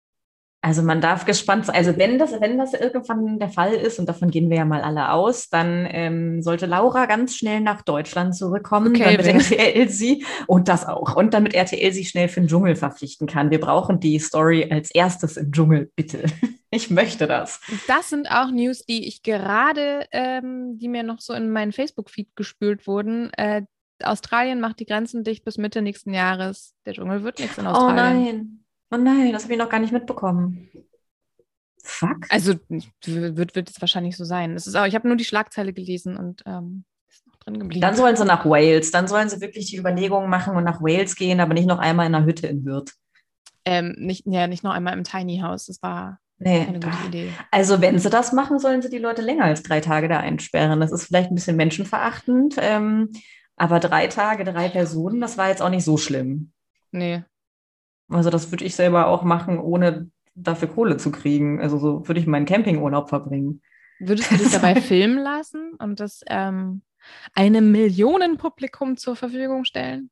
[0.65, 1.75] Also man darf gespannt sein.
[1.75, 4.81] Also wenn das, wenn das irgendwann der Fall ist, und davon gehen wir ja mal
[4.81, 10.25] alle aus, dann ähm, sollte Laura ganz schnell nach Deutschland zurückkommen, Okay, damit RTL sie
[10.47, 11.17] und das auch.
[11.17, 13.51] Und damit RTL sie schnell für den Dschungel verpflichten kann.
[13.51, 16.23] Wir brauchen die Story als erstes im Dschungel, bitte.
[16.75, 17.61] Ich möchte das.
[17.87, 22.35] Das sind auch News, die ich gerade, ähm, die mir noch so in meinen Facebook-Feed
[22.35, 23.29] gespült wurden.
[23.37, 23.61] Äh,
[24.03, 26.73] Australien macht die Grenzen dicht bis Mitte nächsten Jahres.
[26.87, 28.25] Der Dschungel wird nichts in Oh Australien.
[28.25, 28.62] nein.
[28.93, 30.69] Oh nein, das habe ich noch gar nicht mitbekommen.
[31.83, 32.27] Fuck.
[32.29, 32.53] Also
[33.05, 34.55] wird, wird es wahrscheinlich so sein.
[34.55, 37.81] Es ist auch, ich habe nur die Schlagzeile gelesen und ähm, ist noch drin geblieben.
[37.81, 38.91] Dann sollen sie nach Wales.
[38.91, 42.05] Dann sollen sie wirklich die Überlegungen machen und nach Wales gehen, aber nicht noch einmal
[42.07, 42.93] in einer Hütte in Hürth.
[43.65, 45.65] ähm, nicht, ja, nicht noch einmal im Tiny House.
[45.65, 47.31] Das war Nee, Keine gute Idee.
[47.51, 50.79] also wenn sie das machen, sollen sie die Leute länger als drei Tage da einsperren.
[50.81, 53.11] Das ist vielleicht ein bisschen menschenverachtend, ähm,
[53.55, 56.51] aber drei Tage, drei Personen, das war jetzt auch nicht so schlimm.
[56.91, 57.23] Nee.
[58.13, 61.61] Also das würde ich selber auch machen, ohne dafür Kohle zu kriegen.
[61.61, 63.61] Also so würde ich meinen Campingurlaub verbringen.
[63.99, 66.81] Würdest du dich dabei filmen lassen und das ähm,
[67.33, 70.09] einem Millionenpublikum zur Verfügung stellen?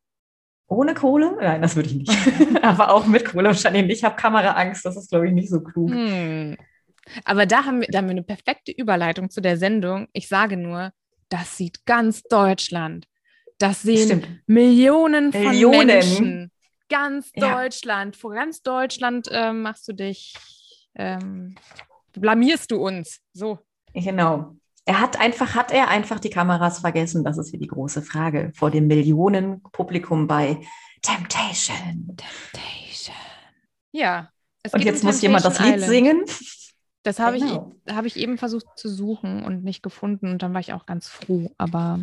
[0.67, 1.35] Ohne Kohle?
[1.41, 2.17] Nein, das würde ich nicht.
[2.61, 3.97] aber auch mit Kohle wahrscheinlich nicht.
[3.97, 5.91] Ich habe Kameraangst, das ist, glaube ich, nicht so klug.
[5.91, 6.55] Hm.
[7.25, 10.07] Aber da haben, wir, da haben wir eine perfekte Überleitung zu der Sendung.
[10.13, 10.91] Ich sage nur,
[11.27, 13.07] das sieht ganz Deutschland.
[13.57, 14.27] Das sehen Stimmt.
[14.47, 15.87] Millionen von Millionen.
[15.87, 16.51] Menschen.
[16.91, 17.55] Ganz Ja.
[17.63, 18.15] Deutschland.
[18.15, 20.33] Vor ganz Deutschland ähm, machst du dich,
[20.95, 21.55] ähm,
[22.13, 23.21] blamierst du uns.
[23.33, 23.59] So.
[23.93, 24.55] Genau.
[24.85, 27.23] Er hat einfach, hat er einfach die Kameras vergessen?
[27.23, 30.59] Das ist hier die große Frage vor dem Millionenpublikum bei
[31.01, 32.15] Temptation.
[32.17, 33.15] Temptation.
[33.91, 34.29] Ja.
[34.71, 36.25] Und jetzt um muss jemand das Lied Temptation singen.
[37.03, 37.73] Das habe Genau.
[37.85, 40.27] ich, hab ich eben versucht zu suchen und nicht gefunden.
[40.31, 41.51] Und dann war ich auch ganz froh.
[41.57, 41.99] Aber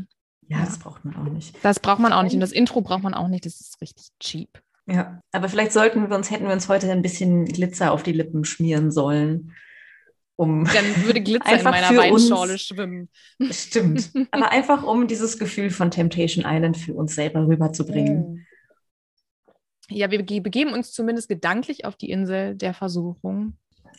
[0.49, 1.55] Ja, das braucht man auch nicht.
[1.63, 2.35] das braucht man auch nicht.
[2.35, 3.45] Und das Intro braucht man auch nicht.
[3.47, 4.63] Das ist richtig cheap.
[4.91, 8.13] Ja, aber vielleicht sollten wir uns, hätten wir uns heute ein bisschen Glitzer auf die
[8.13, 9.53] Lippen schmieren sollen,
[10.37, 12.23] um Dann würde Glitzer Einfach in meiner uns.
[12.31, 13.09] Weinschorle schwimmen.
[13.51, 14.11] Stimmt.
[14.31, 18.47] Aber einfach um dieses Gefühl von Temptation Island für uns selber rüberzubringen.
[19.91, 23.57] Ja, wir bege- begeben uns zumindest gedanklich auf die Insel der Versuchung.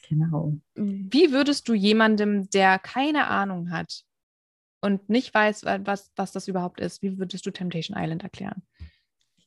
[0.07, 0.53] Genau.
[0.75, 4.03] Wie würdest du jemandem, der keine Ahnung hat
[4.81, 8.63] und nicht weiß, wa- was, was das überhaupt ist, wie würdest du Temptation Island erklären?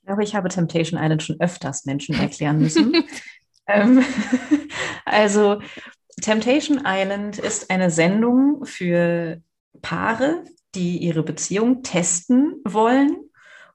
[0.02, 2.92] Ich glaube, ich habe Temptation Island schon öfters Menschen erklären müssen.
[3.68, 4.04] ähm,
[5.04, 5.60] also,
[6.20, 9.40] Temptation Island ist eine Sendung für
[9.80, 10.42] Paare,
[10.74, 13.16] die ihre Beziehung testen wollen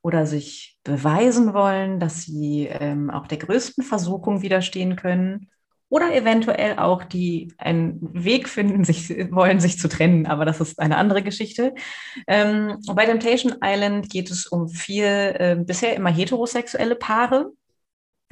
[0.01, 5.49] oder sich beweisen wollen, dass sie ähm, auch der größten Versuchung widerstehen können.
[5.89, 10.79] Oder eventuell auch die einen Weg finden, sich wollen, sich zu trennen, aber das ist
[10.79, 11.73] eine andere Geschichte.
[12.27, 17.51] Ähm, bei Temptation Island geht es um vier äh, bisher immer heterosexuelle Paare,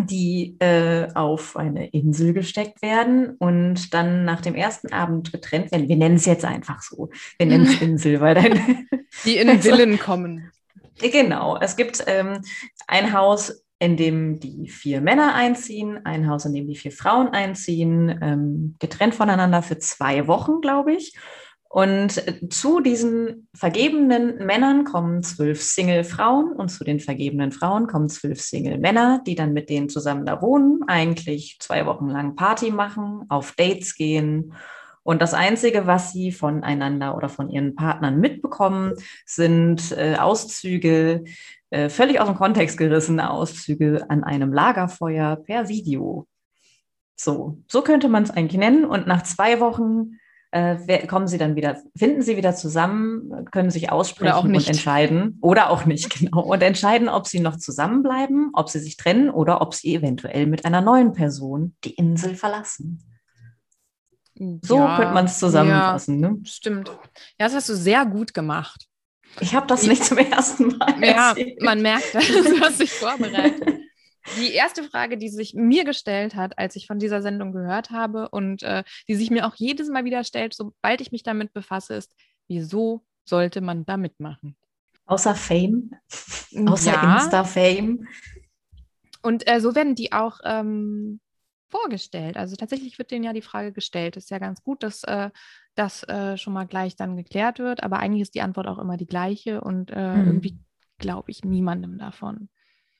[0.01, 5.87] die äh, auf eine Insel gesteckt werden und dann nach dem ersten Abend getrennt werden.
[5.87, 7.09] Wir nennen es jetzt einfach so.
[7.37, 8.87] Wir nennen es Insel, weil dann
[9.23, 10.51] Die in Also- Villen kommen.
[10.99, 12.41] Genau, es gibt ähm,
[12.87, 17.29] ein Haus, in dem die vier Männer einziehen, ein Haus, in dem die vier Frauen
[17.29, 21.15] einziehen, ähm, getrennt voneinander für zwei Wochen, glaube ich.
[21.75, 28.07] Und äh, zu diesen vergebenen Männern kommen zwölf Single-Frauen und zu den vergebenen Frauen kommen
[28.07, 33.25] zwölf Single-Männer, die dann mit denen zusammen da wohnen, eigentlich zwei Wochen lang Party machen,
[33.27, 34.53] auf Dates gehen.
[35.03, 38.93] Und das Einzige, was sie voneinander oder von ihren Partnern mitbekommen,
[39.25, 41.25] sind äh, Auszüge,
[41.69, 46.27] äh, völlig aus dem Kontext gerissene Auszüge an einem Lagerfeuer per Video.
[47.15, 48.85] So, so könnte man es eigentlich nennen.
[48.85, 50.17] Und nach zwei Wochen
[50.51, 55.37] äh, kommen sie dann wieder, finden sie wieder zusammen, können sich aussprechen und entscheiden.
[55.41, 56.43] Oder auch nicht, genau.
[56.43, 60.65] Und entscheiden, ob sie noch zusammenbleiben, ob sie sich trennen oder ob sie eventuell mit
[60.65, 63.03] einer neuen Person die Insel verlassen.
[64.61, 66.19] So Ja, könnte man es zusammenfassen.
[66.19, 66.27] Ne?
[66.37, 66.89] Ja, stimmt.
[67.39, 68.84] Ja, das hast du sehr gut gemacht.
[69.39, 71.61] Ich habe das nicht zum ersten Mal Ja, erzählt.
[71.61, 73.79] man merkt, das, du hast dich vorbereitet.
[74.39, 78.29] Die erste Frage, die sich mir gestellt hat, als ich von dieser Sendung gehört habe
[78.29, 81.93] und äh, die sich mir auch jedes Mal wieder stellt, sobald ich mich damit befasse,
[81.93, 82.11] ist,
[82.47, 84.55] wieso sollte man da mitmachen?
[85.05, 85.91] Außer Fame,
[86.65, 87.13] außer Ja.
[87.13, 88.07] Insta-Fame.
[89.21, 91.19] Und äh, so werden die auch ähm,
[91.69, 92.35] vorgestellt.
[92.35, 94.17] Also tatsächlich wird denen ja die Frage gestellt.
[94.17, 95.29] Ist ja ganz gut, dass äh,
[95.75, 97.83] das äh, schon mal gleich dann geklärt wird.
[97.83, 100.25] Aber eigentlich ist die Antwort auch immer die gleiche und äh, Mhm.
[100.27, 100.57] irgendwie
[100.97, 102.49] glaube ich niemandem davon.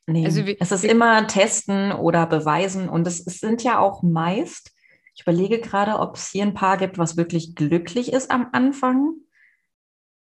[0.07, 3.79] Nee, Also wir- es ist wir- immer testen oder beweisen und es, es sind ja
[3.79, 4.71] auch meist,
[5.15, 9.13] ich überlege gerade, ob es hier ein Paar gibt, was wirklich glücklich ist am Anfang.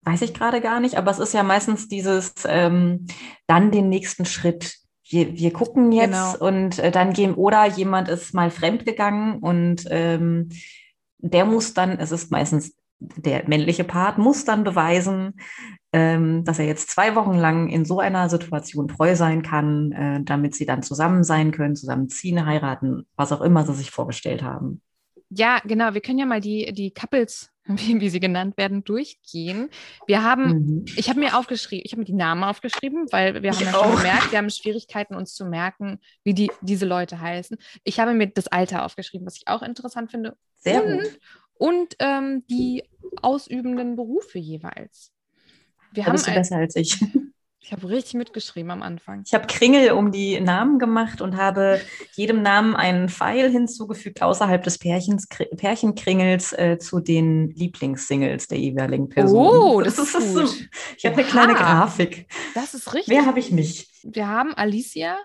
[0.03, 3.07] Weiß ich gerade gar nicht, aber es ist ja meistens dieses ähm,
[3.47, 4.77] dann den nächsten Schritt.
[5.09, 6.47] Wir, wir gucken jetzt Genau.
[6.47, 10.49] und äh, dann gehen, oder jemand ist mal fremdgegangen und ähm,
[11.23, 15.41] der muss dann, es ist meistens der männliche Part, muss dann beweisen,
[15.93, 20.23] ähm, dass er jetzt zwei Wochen lang in so einer Situation treu sein kann, äh,
[20.23, 24.83] damit sie dann zusammen sein können, zusammenziehen, heiraten, was auch immer sie sich vorgestellt haben.
[25.31, 25.95] Ja, genau.
[25.95, 29.69] Wir können ja mal die, die Couples, wie, wie sie genannt werden, durchgehen.
[30.07, 30.85] Wir haben, Mhm.
[30.97, 33.73] ich habe mir aufgeschrieben, ich habe mir die Namen aufgeschrieben, weil wir Ich haben ja
[33.73, 33.97] schon auch.
[33.97, 37.57] gemerkt, wir haben Schwierigkeiten, uns zu merken, wie die, diese Leute heißen.
[37.85, 40.37] Ich habe mir das Alter aufgeschrieben, was ich auch interessant finde.
[40.59, 41.21] Sehr und, gut.
[41.55, 42.83] Und ähm, die
[43.23, 45.13] ausübenden Berufe jeweils.
[45.93, 46.99] Wir Da haben bist du besser als ich.
[47.63, 49.23] Ich habe richtig mitgeschrieben am Anfang.
[49.27, 51.81] Ich habe Kringel um die Namen gemacht und habe
[52.15, 59.11] jedem Namen einen Pfeil hinzugefügt, außerhalb des Pärchens, Pärchenkringels äh, zu den Lieblingssingles der jeweiligen
[59.11, 59.47] Person.
[59.47, 60.49] Oh, das, das ist, gut.
[60.49, 60.55] So,
[60.97, 62.27] ich habe eine kleine Grafik.
[62.55, 63.15] Das ist richtig.
[63.15, 63.91] Wer habe ich mich?
[64.05, 65.19] Wir haben Alicia,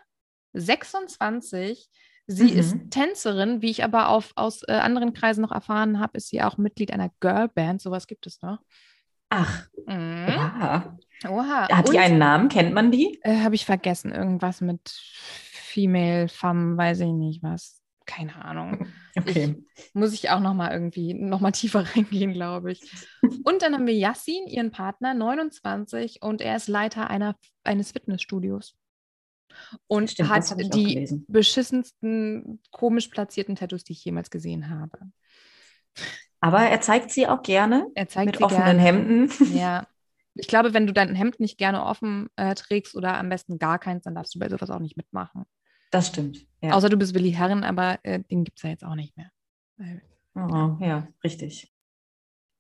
[0.54, 1.90] 26.
[2.28, 2.60] Sie mhm.
[2.60, 6.42] ist Tänzerin, wie ich aber auf, aus äh, anderen Kreisen noch erfahren habe, ist sie
[6.42, 7.82] auch Mitglied einer Girlband.
[7.82, 8.60] Sowas gibt es noch.
[9.30, 10.26] Ach, mhm.
[10.28, 10.98] ja.
[11.28, 11.68] Oha.
[11.70, 12.50] Hat die einen Namen?
[12.50, 13.20] Kennt man die?
[13.24, 14.12] Äh, Habe ich vergessen.
[14.12, 17.82] Irgendwas mit Female, Femme, weiß ich nicht was.
[18.06, 18.88] Keine Ahnung.
[19.18, 19.56] Okay.
[19.78, 22.82] Ich, muss ich auch noch mal irgendwie noch mal tiefer reingehen, glaube ich.
[23.46, 28.76] Und dann haben wir Yassin, ihren Partner, 29 und er ist Leiter einer, eines Fitnessstudios.
[29.88, 35.00] Und Stimmt, hat die beschissensten, komisch platzierten Tattoos, die ich jemals gesehen habe.
[36.42, 37.88] Aber er zeigt sie auch gerne.
[37.96, 38.82] Er zeigt mit offenen gerne.
[38.82, 39.58] Hemden.
[39.58, 39.88] Ja,
[40.36, 43.80] ich glaube, wenn du dein Hemd nicht gerne offen äh, trägst oder am besten gar
[43.80, 45.46] keins, dann darfst du bei sowas auch nicht mitmachen.
[45.92, 46.46] Das stimmt.
[46.62, 46.74] Ja.
[46.74, 49.32] Außer du bist Willi Herren, aber äh, den gibt es ja jetzt auch nicht mehr.
[50.36, 51.72] Oh, ja, richtig.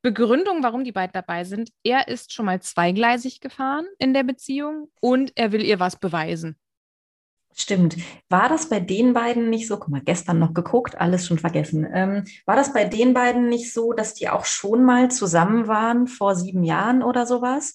[0.01, 4.89] Begründung, warum die beiden dabei sind, er ist schon mal zweigleisig gefahren in der Beziehung
[5.01, 6.57] und er will ihr was beweisen.
[7.57, 7.95] Stimmt.
[8.27, 11.87] War das bei den beiden nicht so, guck mal, gestern noch geguckt, alles schon vergessen.
[11.89, 16.07] Ähm, war das bei den beiden nicht so, dass die auch schon mal zusammen waren
[16.07, 17.73] vor sieben Jahren oder sowas?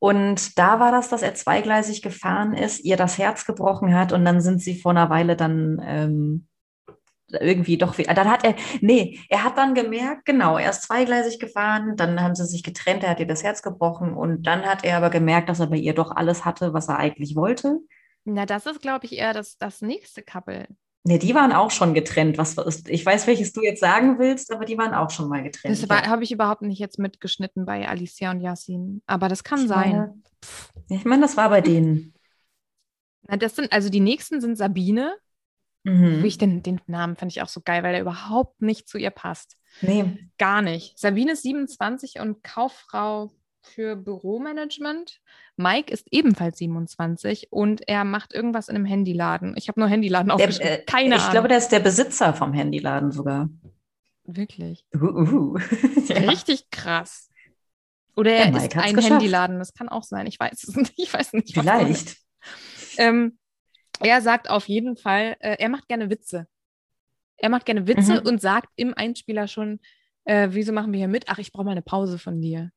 [0.00, 4.24] Und da war das, dass er zweigleisig gefahren ist, ihr das Herz gebrochen hat und
[4.24, 6.48] dann sind sie vor einer Weile dann ähm,
[7.28, 8.14] irgendwie doch wieder.
[8.14, 12.34] Dann hat er, nee, er hat dann gemerkt, genau, er ist zweigleisig gefahren, dann haben
[12.34, 15.48] sie sich getrennt, er hat ihr das Herz gebrochen und dann hat er aber gemerkt,
[15.48, 17.78] dass er bei ihr doch alles hatte, was er eigentlich wollte.
[18.24, 20.66] Na, das ist, glaube ich, eher das, das nächste Couple.
[21.02, 22.36] Ne, die waren auch schon getrennt.
[22.36, 25.42] Was ist, ich weiß, welches du jetzt sagen willst, aber die waren auch schon mal
[25.42, 25.74] getrennt.
[25.74, 26.06] Das ja.
[26.06, 29.02] habe ich überhaupt nicht jetzt mitgeschnitten bei Alicia und Yasin.
[29.06, 29.92] Aber das kann ich sein.
[29.92, 30.22] Meine,
[30.88, 32.12] ich meine, das war bei denen.
[33.22, 35.16] Na, das sind, also die nächsten sind Sabine.
[35.84, 36.22] Mhm.
[36.22, 39.10] Ich den, den Namen fand ich auch so geil, weil er überhaupt nicht zu ihr
[39.10, 39.56] passt.
[39.80, 40.28] Nee.
[40.36, 40.98] Gar nicht.
[40.98, 43.30] Sabine ist 27 und Kauffrau
[43.62, 45.20] für Büromanagement.
[45.56, 49.54] Mike ist ebenfalls 27 und er macht irgendwas in einem Handyladen.
[49.56, 50.72] Ich habe nur Handyladen aufgeschrieben.
[50.72, 51.32] Äh, Keine ich Ahnung.
[51.32, 53.48] glaube, der ist der Besitzer vom Handyladen sogar.
[54.24, 54.86] Wirklich?
[54.94, 55.58] Uh, uh.
[56.06, 56.30] ja.
[56.30, 57.30] Richtig krass.
[58.16, 59.12] Oder er ist ein geschafft.
[59.12, 59.58] Handyladen.
[59.58, 60.26] Das kann auch sein.
[60.26, 60.92] Ich weiß es nicht.
[60.96, 61.54] Ich weiß nicht.
[61.54, 62.16] Vielleicht.
[62.98, 63.38] Ähm,
[64.00, 66.46] er sagt auf jeden Fall, äh, er macht gerne Witze.
[67.36, 68.26] Er macht gerne Witze mhm.
[68.26, 69.80] und sagt im Einspieler schon,
[70.24, 71.24] äh, wieso machen wir hier mit?
[71.28, 72.70] Ach, ich brauche mal eine Pause von dir.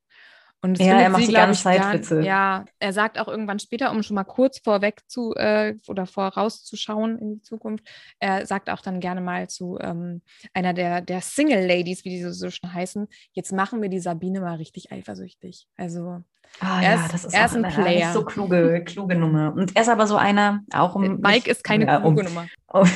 [0.64, 2.22] Und ja, er macht sie, die ganze Zeit gar, Witze.
[2.22, 7.18] Ja, er sagt auch irgendwann später, um schon mal kurz vorweg zu äh, oder vorauszuschauen
[7.18, 7.86] in die Zukunft,
[8.18, 10.22] er sagt auch dann gerne mal zu ähm,
[10.54, 14.56] einer der, der Single-Ladies, wie die so schon heißen, jetzt machen wir die Sabine mal
[14.56, 15.68] richtig eifersüchtig.
[15.76, 16.24] Also
[16.60, 18.12] Ah, er ja, ist, das ist, er ist ein Player.
[18.12, 19.52] so kluge, kluge Nummer.
[19.54, 21.20] Und er ist aber so einer, auch um.
[21.20, 22.46] Mike ist keine ja, kluge um, Nummer.
[22.74, 22.88] Um,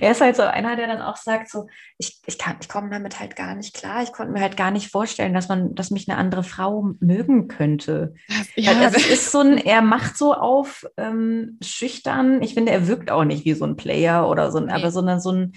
[0.00, 3.20] er ist halt so einer, der dann auch sagt: so, ich, ich, ich komme damit
[3.20, 4.02] halt gar nicht klar.
[4.02, 7.46] Ich konnte mir halt gar nicht vorstellen, dass man, dass mich eine andere Frau mögen
[7.46, 8.14] könnte.
[8.56, 12.42] Ja, also es ist so ein, er macht so auf ähm, schüchtern.
[12.42, 14.72] Ich finde, er wirkt auch nicht wie so ein Player oder so ein, nee.
[14.72, 15.52] aber sondern so ein,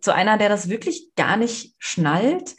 [0.00, 2.54] so einer, der das wirklich gar nicht schnallt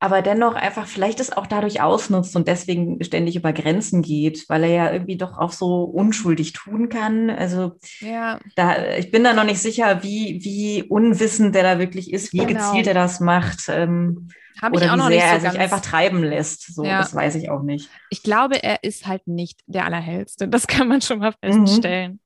[0.00, 4.62] aber dennoch einfach vielleicht es auch dadurch ausnutzt und deswegen ständig über Grenzen geht, weil
[4.62, 7.30] er ja irgendwie doch auch so unschuldig tun kann.
[7.30, 8.38] Also ja.
[8.54, 12.38] da, ich bin da noch nicht sicher, wie, wie unwissend der da wirklich ist, wie
[12.38, 12.70] genau.
[12.70, 13.68] gezielt er das macht.
[13.68, 14.28] Ähm,
[14.62, 16.74] Habe ich oder auch wie noch sehr nicht so er sich einfach treiben lässt.
[16.74, 16.98] So, ja.
[16.98, 17.90] das weiß ich auch nicht.
[18.10, 20.46] Ich glaube, er ist halt nicht der Allerhellste.
[20.46, 21.66] Das kann man schon mal mhm.
[21.66, 22.12] feststellen.
[22.12, 22.20] Mhm.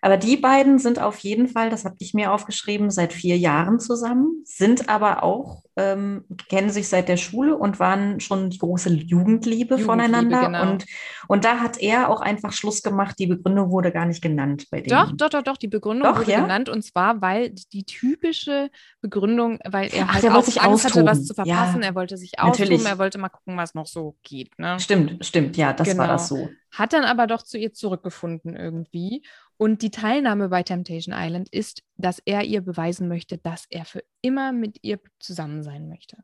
[0.00, 3.80] Aber die beiden sind auf jeden Fall, das habe ich mir aufgeschrieben, seit vier Jahren
[3.80, 8.90] zusammen, sind aber auch, ähm, kennen sich seit der Schule und waren schon die große
[8.90, 10.46] Jugendliebe, Jugendliebe voneinander.
[10.46, 10.62] Genau.
[10.62, 10.86] Und,
[11.28, 13.16] und da hat er auch einfach Schluss gemacht.
[13.18, 14.96] Die Begründung wurde gar nicht genannt bei denen.
[14.96, 15.56] Doch, doch, doch, doch.
[15.56, 16.40] Die Begründung doch, wurde ja?
[16.40, 16.68] genannt.
[16.68, 20.84] Und zwar, weil die typische Begründung, weil er Ach, halt auch Angst austoben.
[20.84, 21.82] hatte, was zu verpassen.
[21.82, 24.58] Ja, er wollte sich austoben, er wollte mal gucken, was noch so geht.
[24.58, 24.78] Ne?
[24.80, 25.56] Stimmt, stimmt.
[25.56, 26.00] Ja, das genau.
[26.00, 26.48] war das so.
[26.72, 29.22] Hat dann aber doch zu ihr zurückgefunden irgendwie.
[29.58, 34.04] Und die Teilnahme bei Temptation Island ist, dass er ihr beweisen möchte, dass er für
[34.20, 36.18] immer mit ihr zusammen sein möchte.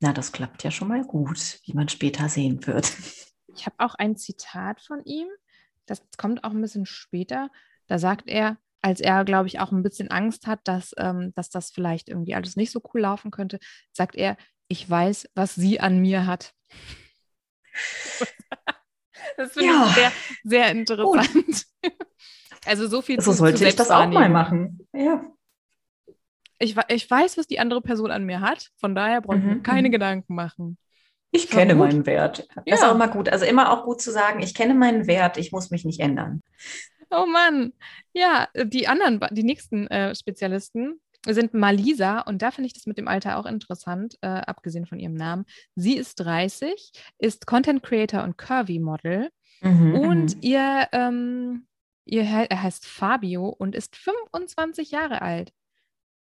[0.00, 2.90] Na, das klappt ja schon mal gut, wie man später sehen wird.
[3.54, 5.26] Ich habe auch ein Zitat von ihm,
[5.84, 7.50] das kommt auch ein bisschen später.
[7.88, 11.50] Da sagt er, als er, glaube ich, auch ein bisschen Angst hat, dass, ähm, dass
[11.50, 13.58] das vielleicht irgendwie alles nicht so cool laufen könnte,
[13.92, 14.36] sagt er,
[14.68, 16.54] ich weiß, was sie an mir hat.
[19.36, 19.86] Das finde ja.
[19.86, 20.12] ich sehr,
[20.44, 21.32] sehr interessant.
[21.32, 21.64] Gut.
[22.66, 24.86] Also so viel So sollte ich das auch mal machen.
[24.92, 25.24] Ja.
[26.58, 28.68] Ich, ich weiß, was die andere Person an mir hat.
[28.76, 29.54] Von daher brauche ich mhm.
[29.54, 29.92] mir keine mhm.
[29.92, 30.76] Gedanken machen.
[31.30, 31.86] Ich Voll kenne gut.
[31.86, 32.48] meinen Wert.
[32.66, 33.28] Das ist auch immer gut.
[33.28, 36.42] Also immer auch gut zu sagen, ich kenne meinen Wert, ich muss mich nicht ändern.
[37.10, 37.72] Oh Mann.
[38.12, 42.98] Ja, die anderen, die nächsten äh, Spezialisten sind Malisa und da finde ich das mit
[42.98, 45.44] dem Alter auch interessant, äh, abgesehen von ihrem Namen.
[45.76, 49.30] Sie ist 30, ist Content Creator und Curvy Model
[49.62, 50.42] Mhm, und mhm.
[50.42, 51.66] ihr, ähm,
[52.04, 55.52] ihr er heißt Fabio und ist 25 Jahre alt.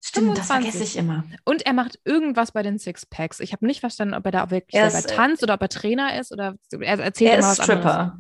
[0.02, 0.72] Stimmt, das 25.
[0.72, 1.26] vergesse ich immer.
[1.43, 3.41] Und er macht irgendwas bei den Sixpacks.
[3.41, 5.70] Ich habe nicht verstanden, ob er da wirklich Er ist, äh, tanzt oder ob er
[5.70, 8.12] Trainer ist oder er erzählt Er immer ist was anderes.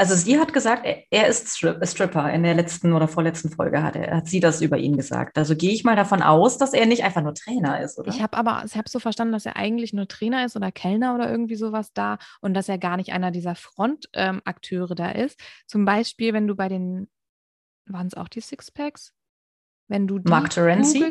[0.00, 2.32] Also sie hat gesagt, er, ist Strip, Stripper.
[2.32, 5.36] In der letzten oder vorletzten Folge hat, er, hat sie das über ihn gesagt.
[5.36, 8.08] Also gehe ich mal davon aus, dass er nicht einfach nur Trainer ist, oder?
[8.08, 11.14] Ich habe aber, ich habe so verstanden, dass er eigentlich nur Trainer ist oder Kellner
[11.14, 15.38] oder irgendwie sowas da und dass er gar nicht einer dieser Frontakteure ähm, da ist.
[15.66, 17.10] Zum Beispiel, wenn du bei den,
[17.84, 19.12] waren es auch die Sixpacks?
[19.86, 21.10] Wenn du Mark Terenzi.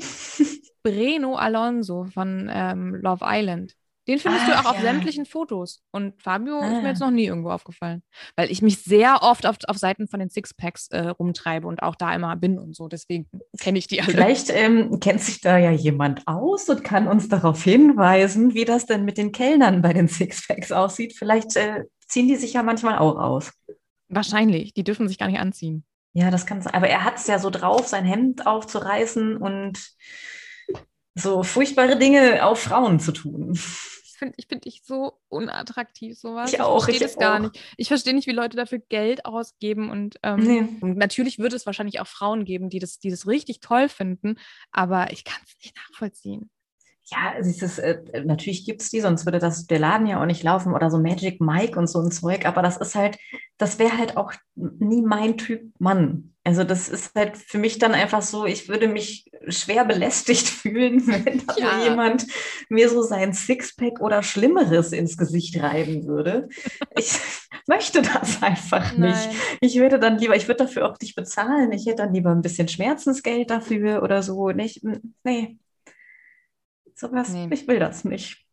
[0.82, 3.76] Breno Alonso von ähm, Love Island.
[4.10, 4.82] Den findest du Ach, auch auf ja.
[4.82, 5.84] sämtlichen Fotos.
[5.92, 6.88] Und Fabio ist mir Ah.
[6.88, 8.02] jetzt noch nie irgendwo aufgefallen.
[8.36, 11.94] Weil ich mich sehr oft auf, auf Seiten von den Sixpacks äh, rumtreibe und auch
[11.94, 12.88] da immer bin und so.
[12.88, 13.28] Deswegen
[13.60, 14.12] kenne ich die alle.
[14.12, 18.88] Vielleicht ähm, kennt sich da ja jemand aus und kann uns darauf hinweisen, wie das
[18.88, 21.14] denn mit den Kellnern bei den Sixpacks aussieht.
[21.16, 23.54] Vielleicht äh, ziehen die sich ja manchmal auch aus.
[24.08, 24.74] Wahrscheinlich.
[24.74, 25.86] Die dürfen sich gar nicht anziehen.
[26.14, 26.74] Ja, das kann sein.
[26.74, 29.78] Aber er hat es ja so drauf, sein Hemd aufzureißen und
[31.14, 33.60] so furchtbare Dinge auf Frauen zu tun.
[34.20, 36.52] Ich finde ich find ich so unattraktiv, sowas.
[36.52, 37.40] Ich auch, verstehe ich das gar auch.
[37.40, 37.60] nicht.
[37.78, 39.90] Ich verstehe nicht, wie Leute dafür Geld ausgeben.
[39.90, 40.40] Und, ähm,
[40.82, 40.94] Nee.
[40.96, 44.38] natürlich wird es wahrscheinlich auch Frauen geben, die das, die das richtig toll finden,
[44.72, 46.50] aber ich kann es nicht nachvollziehen.
[47.12, 50.26] Ja, es ist, äh, natürlich gibt es die, sonst würde das der Laden ja auch
[50.26, 52.46] nicht laufen oder so Magic Mike und so ein Zeug.
[52.46, 53.18] Aber das ist halt,
[53.58, 56.36] das wäre halt auch nie mein Typ Mann.
[56.44, 61.06] Also das ist halt für mich dann einfach so, ich würde mich schwer belästigt fühlen,
[61.08, 61.84] wenn da Ja.
[61.84, 62.26] jemand
[62.70, 66.48] mir so sein Sixpack oder Schlimmeres ins Gesicht reiben würde.
[66.96, 67.12] Ich
[67.68, 69.00] möchte das einfach nicht.
[69.00, 69.36] Nein.
[69.62, 71.72] Ich würde dann lieber, ich würde dafür auch nicht bezahlen.
[71.72, 74.50] Ich hätte dann lieber ein bisschen Schmerzensgeld dafür oder so.
[74.50, 74.84] Nicht,
[75.24, 75.58] nee.
[77.00, 77.48] Sowas, Nee.
[77.52, 78.46] ich will das nicht.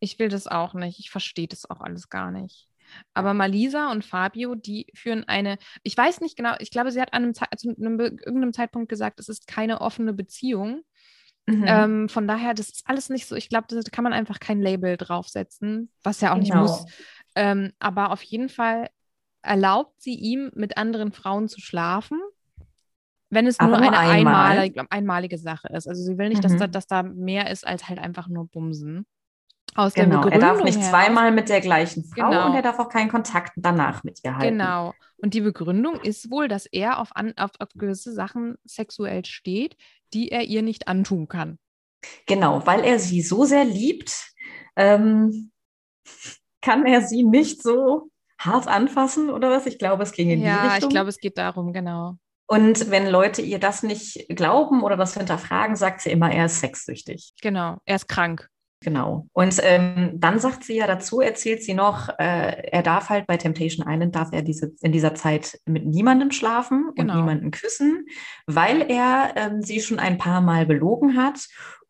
[0.00, 1.00] Ich will das auch nicht.
[1.00, 2.68] Ich verstehe das auch alles gar nicht.
[3.12, 7.12] Aber Malisa und Fabio, die führen eine, ich weiß nicht genau, ich glaube, sie hat
[7.12, 10.82] an einem, zu einem, irgendeinem Zeitpunkt gesagt, es ist keine offene Beziehung.
[11.46, 11.64] Mhm.
[11.66, 14.60] Ähm, von daher, das ist alles nicht so, ich glaube, da kann man einfach kein
[14.62, 16.62] Label draufsetzen, was ja auch nicht Genau.
[16.62, 16.84] muss.
[17.34, 18.88] Ähm, aber auf jeden Fall
[19.42, 22.20] erlaubt sie ihm, mit anderen Frauen zu schlafen,
[23.30, 24.34] wenn es nur nur eine einmal.
[24.56, 25.86] einmalige, einmalige Sache ist.
[25.88, 26.58] Also sie will nicht, dass, Mhm.
[26.58, 29.06] da, dass da mehr ist als halt einfach nur Bumsen.
[29.74, 32.46] Aus der Genau, er darf Begründung nicht heraus- zweimal mit der gleichen Frau Genau.
[32.46, 34.58] und er darf auch keinen Kontakt danach mit ihr halten.
[34.58, 34.94] Genau.
[35.18, 39.76] Und die Begründung ist wohl, dass er auf, an, auf, auf gewisse Sachen sexuell steht,
[40.14, 41.58] die er ihr nicht antun kann.
[42.26, 44.32] Genau, weil er sie so sehr liebt,
[44.76, 45.50] ähm,
[46.62, 49.66] kann er sie nicht so hart anfassen oder was?
[49.66, 50.88] Ich glaube, es ging in die ja, Richtung.
[50.88, 52.16] ich glaube, es geht darum, genau.
[52.50, 56.60] Und wenn Leute ihr das nicht glauben oder das hinterfragen, sagt sie immer, er ist
[56.60, 57.34] sexsüchtig.
[57.42, 57.76] Genau.
[57.84, 58.48] Er ist krank.
[58.80, 59.26] Genau.
[59.32, 63.36] Und ähm, dann sagt sie ja dazu, erzählt sie noch, äh, er darf halt bei
[63.36, 67.12] Temptation Island, darf er diese, in dieser Zeit mit niemandem schlafen Genau.
[67.14, 68.06] und niemanden küssen,
[68.46, 71.40] weil er ähm, sie schon ein paar Mal belogen hat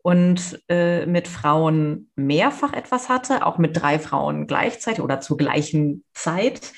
[0.01, 6.03] und äh, mit Frauen mehrfach etwas hatte, auch mit drei Frauen gleichzeitig oder zur gleichen
[6.13, 6.73] Zeit.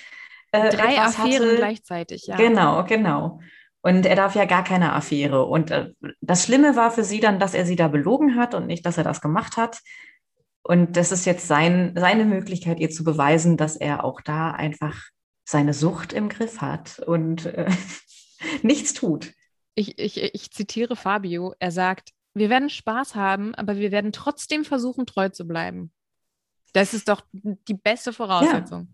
[0.51, 1.55] Äh, Drei Affären hatte.
[1.55, 2.36] gleichzeitig, ja.
[2.36, 3.39] Genau, genau.
[3.82, 5.45] Und er darf ja gar keine Affäre.
[5.45, 8.67] Und äh, das Schlimme war für sie dann, dass er sie da belogen hat und
[8.67, 9.79] nicht, dass er das gemacht hat.
[10.63, 15.01] Und das ist jetzt sein, seine Möglichkeit, ihr zu beweisen, dass er auch da einfach
[15.43, 17.69] seine Sucht im Griff hat und äh,
[18.61, 19.34] nichts tut.
[19.73, 21.55] Ich, ich, ich zitiere Fabio.
[21.57, 25.91] Er sagt, wir werden Spaß haben, aber wir werden trotzdem versuchen, treu zu bleiben.
[26.73, 28.88] Das ist doch die beste Voraussetzung.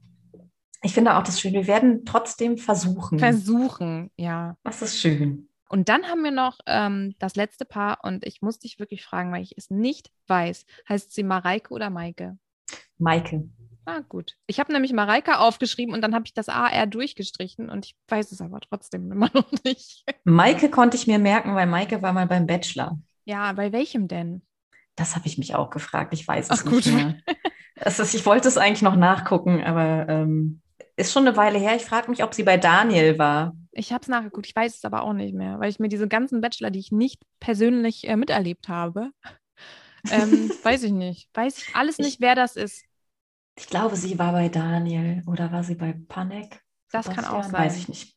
[0.84, 1.54] Ich finde auch das schön.
[1.54, 3.20] Wir werden trotzdem versuchen.
[3.20, 4.58] Versuchen, ja.
[4.64, 5.50] das ist schön.
[5.70, 9.32] Und dann haben wir noch ähm, das letzte Paar und ich muss dich wirklich fragen,
[9.32, 10.66] weil ich es nicht weiß.
[10.88, 12.38] Heißt sie Mareike oder Maike?
[12.98, 13.50] Maike.
[13.86, 14.36] Ah, gut.
[14.48, 18.32] Ich habe nämlich Mareike aufgeschrieben und dann habe ich das AR durchgestrichen und ich weiß
[18.32, 20.06] es aber trotzdem immer noch nicht.
[20.24, 23.00] Maike konnte ich mir merken, weil Maike war mal beim Bachelor.
[23.26, 24.42] Ja, bei welchem denn?
[24.96, 26.14] Das habe ich mich auch gefragt.
[26.14, 26.94] Ich weiß Ach, es nicht gut.
[26.94, 27.16] mehr.
[27.76, 30.62] Ist, ich wollte es eigentlich noch nachgucken, aber ähm,
[30.98, 31.76] ist schon eine Weile her.
[31.76, 33.56] Ich frage mich, ob sie bei Daniel war.
[33.72, 36.08] Ich habe es nachgeguckt, ich weiß es aber auch nicht mehr, weil ich mir diese
[36.08, 39.12] ganzen Bachelor, die ich nicht persönlich äh, miterlebt habe,
[40.12, 41.30] ähm, weiß ich nicht.
[41.34, 42.84] Weiß ich alles Ich- nicht, wer das ist.
[43.60, 46.62] Ich glaube, sie war bei Daniel oder war sie bei Panek?
[46.92, 47.52] Das kann auch Sebastian?
[47.52, 47.62] sein.
[47.66, 48.16] Weiß ich nicht.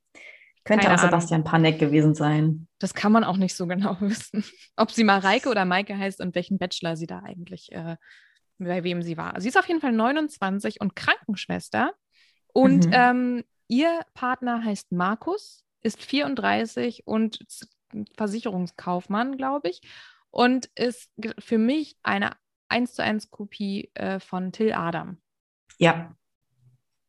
[0.64, 2.68] Könnte Keine auch Sebastian Panek gewesen sein.
[2.78, 4.44] Das kann man auch nicht so genau wissen.
[4.76, 7.96] Ob sie Mareike oder Maike heißt und welchen Bachelor sie da eigentlich äh,
[8.58, 9.40] bei wem sie war.
[9.40, 11.92] Sie ist auf jeden Fall 29 und Krankenschwester.
[12.52, 12.92] Und Mhm.
[12.92, 17.38] ähm, ihr Partner heißt Markus, ist 34 und
[18.16, 19.80] Versicherungskaufmann, glaube ich.
[20.30, 22.32] Und ist für mich eine
[22.68, 25.18] 1 zu 1 Kopie äh, von Till Adam.
[25.78, 26.14] Ja,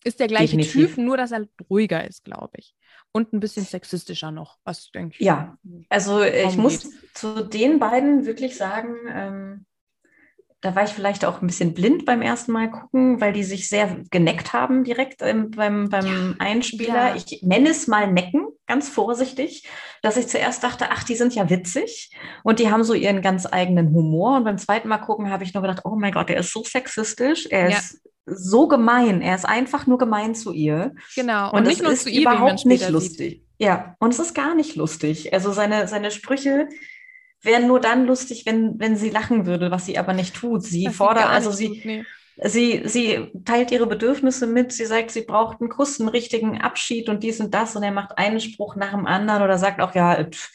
[0.03, 0.95] Ist der gleiche Definitiv.
[0.95, 2.75] Typ, nur dass er ruhiger ist, glaube ich.
[3.11, 5.25] Und ein bisschen sexistischer noch, was denke ich.
[5.25, 5.57] Ja.
[5.89, 9.65] also ich muss zu den beiden wirklich sagen, ähm,
[10.61, 13.67] da war ich vielleicht auch ein bisschen blind beim ersten Mal gucken, weil die sich
[13.67, 17.09] sehr geneckt haben direkt ähm, beim, beim Einspieler.
[17.09, 17.15] Ja.
[17.15, 19.67] Ich nenne es mal necken, ganz vorsichtig,
[20.03, 22.11] dass ich zuerst dachte, ach, die sind ja witzig
[22.43, 24.37] und die haben so ihren ganz eigenen Humor.
[24.37, 26.63] Und beim zweiten Mal gucken habe ich nur gedacht, oh mein Gott, der ist so
[26.63, 27.77] sexistisch, er Ja.
[27.77, 30.93] ist so gemein, er ist einfach nur gemein zu ihr.
[31.15, 31.49] Genau.
[31.51, 33.17] Und, Und, nicht es nur ist zu ihr, überhaupt nicht lustig.
[33.17, 33.45] sieht.
[33.57, 35.33] Ja, und es ist gar nicht lustig.
[35.33, 36.67] Also seine, seine Sprüche
[37.41, 40.63] wären nur dann lustig, wenn, wenn sie lachen würde, was sie aber nicht tut.
[40.63, 42.05] Sie sie fordert, also nicht sie, tut, nee.
[42.43, 44.71] sie, sie teilt ihre Bedürfnisse mit.
[44.71, 47.75] Sie sagt, sie braucht einen Kuss, einen richtigen Abschied und dies und das.
[47.75, 50.49] Und er macht einen Spruch nach dem anderen oder sagt auch, ja, pff,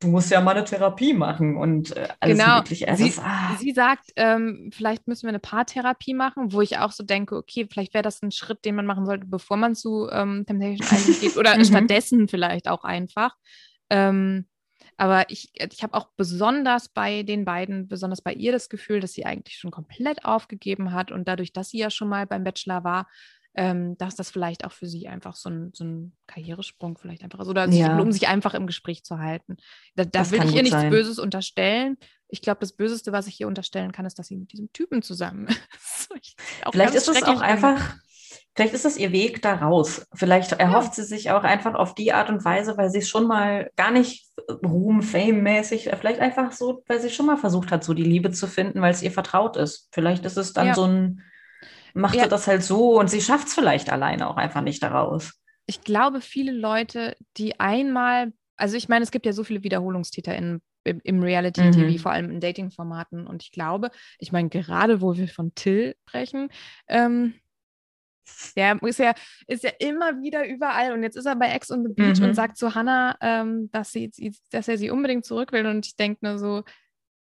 [0.00, 2.56] du musst ja mal eine Therapie machen und äh, alles Genau.
[2.58, 2.88] mögliche.
[2.88, 6.92] Also Sie- ah, Sie sagt, ähm, vielleicht müssen wir eine Paartherapie machen, wo ich auch
[6.92, 10.08] so denke, okay, vielleicht wäre das ein Schritt, den man machen sollte, bevor man zu
[10.10, 11.64] ähm, Temptation Island geht oder Mhm.
[11.64, 13.36] stattdessen vielleicht auch einfach.
[13.88, 14.46] Ähm,
[14.96, 19.12] aber ich, ich habe auch besonders bei den beiden, besonders bei ihr das Gefühl, dass
[19.12, 22.84] sie eigentlich schon komplett aufgegeben hat und dadurch, dass sie ja schon mal beim Bachelor
[22.84, 23.08] war,
[23.56, 27.38] ähm, dass das vielleicht auch für sie einfach so ein, so ein Karrieresprung vielleicht einfach
[27.38, 27.98] ist oder Ja.
[28.00, 29.56] um sich einfach im Gespräch zu halten.
[29.94, 30.90] Da, da Das will ich ihr nichts sein.
[30.90, 31.96] Böses unterstellen.
[32.28, 35.02] Ich glaube, das Böseste, was ich ihr unterstellen kann, ist, dass sie mit diesem Typen
[35.02, 36.08] zusammen ist.
[36.72, 37.96] Vielleicht ist es auch einfach,
[38.54, 40.06] vielleicht ist es ihr Weg da raus.
[40.14, 43.26] Vielleicht erhofft sie sich auch einfach auf die Art und Weise, weil sie es schon
[43.26, 44.26] mal gar nicht
[44.64, 48.46] Ruhm, Fame-mäßig, vielleicht einfach so, weil sie schon mal versucht hat, so die Liebe zu
[48.46, 49.88] finden, weil es ihr vertraut ist.
[49.92, 50.74] Vielleicht ist es dann Ja.
[50.74, 51.22] so ein,
[51.94, 52.24] macht Ja.
[52.24, 55.32] sie das halt so und sie schafft es vielleicht alleine auch einfach nicht daraus.
[55.66, 60.34] Ich glaube, viele Leute, die einmal, also ich meine, es gibt ja so viele Wiederholungstäter
[60.36, 61.98] in, im, im Reality-TV, Mhm.
[61.98, 63.26] vor allem in Dating-Formaten.
[63.26, 66.50] Und ich glaube, ich meine, gerade wo wir von Till sprechen,
[66.88, 67.34] ähm,
[68.56, 69.12] der ist ja,
[69.46, 72.26] ist ja immer wieder überall und jetzt ist er bei Ex on the Beach Mhm.
[72.26, 74.10] und sagt zu Hannah, ähm, dass, sie,
[74.50, 76.62] dass er sie unbedingt zurück will und ich denke nur so,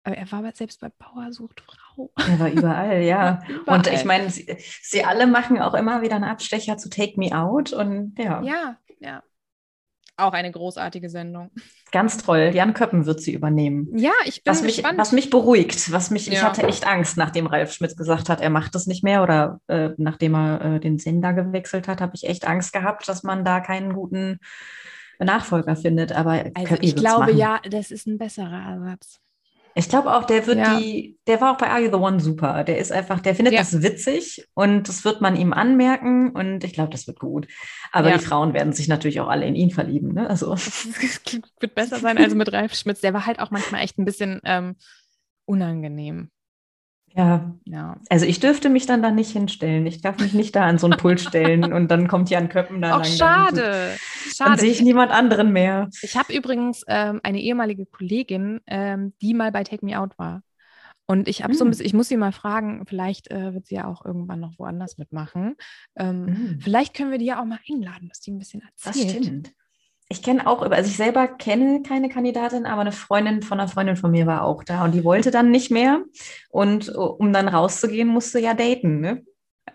[0.04, 2.12] aber er war aber selbst bei Power sucht Frau.
[2.18, 3.42] Er war überall, ja.
[3.66, 3.94] Und Überall.
[3.94, 4.48] ich meine, sie,
[4.82, 8.78] sie alle machen auch immer wieder einen Abstecher zu Take Me Out und ja, Ja,
[9.00, 9.24] ja.
[10.20, 11.50] Auch eine großartige Sendung.
[11.92, 12.52] ganz toll.
[12.54, 13.88] Jan Köppen wird sie übernehmen.
[13.98, 14.98] Ja, ich bin Was mich, gespannt.
[15.00, 16.44] was mich beruhigt, was mich, ich Ja.
[16.44, 19.90] hatte echt Angst, nachdem Ralf Schmidt gesagt hat, er macht das nicht mehr oder äh,
[19.98, 23.60] nachdem er äh, den Sender gewechselt hat, habe ich echt Angst gehabt, dass man da
[23.60, 24.40] keinen guten
[25.20, 26.12] Nachfolger findet.
[26.12, 27.38] Aber also Köppi ich glaube machen.
[27.38, 29.20] ja, das ist ein besserer Ersatz.
[29.76, 30.80] Ich glaube auch, der wird Ja.
[30.80, 32.64] die, der war auch bei Are You the One super.
[32.64, 33.60] Der ist einfach, der findet Ja.
[33.62, 37.48] das witzig und das wird man ihm anmerken und ich glaube, das wird gut.
[37.92, 38.18] Aber Ja.
[38.18, 40.14] die Frauen werden sich natürlich auch alle in ihn verlieben.
[40.14, 40.30] Ne?
[40.30, 41.26] Also Das
[41.60, 43.02] wird besser sein als mit Ralf Schmitz.
[43.02, 44.76] Der war halt auch manchmal echt ein bisschen ähm,
[45.46, 46.30] unangenehm.
[47.16, 47.98] Ja, Ja.
[48.10, 49.86] also ich dürfte mich dann da nicht hinstellen.
[49.86, 52.82] Ich darf mich nicht da an so einen Pult stellen und dann kommt Jan Köppen
[52.82, 53.04] da Auch lang.
[53.04, 53.62] Dann- schade.
[53.62, 53.98] Dann
[54.48, 54.62] Schade.
[54.62, 55.90] sehe ich niemand anderen mehr.
[56.02, 60.42] Ich habe übrigens ähm, eine ehemalige Kollegin, ähm, die mal bei Take Me Out war.
[61.08, 61.70] Und ich habe so ein Hm.
[61.72, 65.00] bisschen, ich muss sie mal fragen, vielleicht äh, wird sie ja auch irgendwann noch woanders
[65.00, 65.56] mitmachen.
[65.96, 66.60] Ähm, Mhm.
[66.62, 69.26] Vielleicht können wir die ja auch mal einladen, dass die ein bisschen Das erzählt.
[69.26, 69.52] stimmt.
[70.12, 73.96] Ich kenne auch, also ich selber kenne keine Kandidatin, aber eine Freundin von einer Freundin
[73.96, 76.02] von mir war auch da und die wollte dann nicht mehr.
[76.50, 79.24] Und uh, um dann rauszugehen, musste ja daten, ne?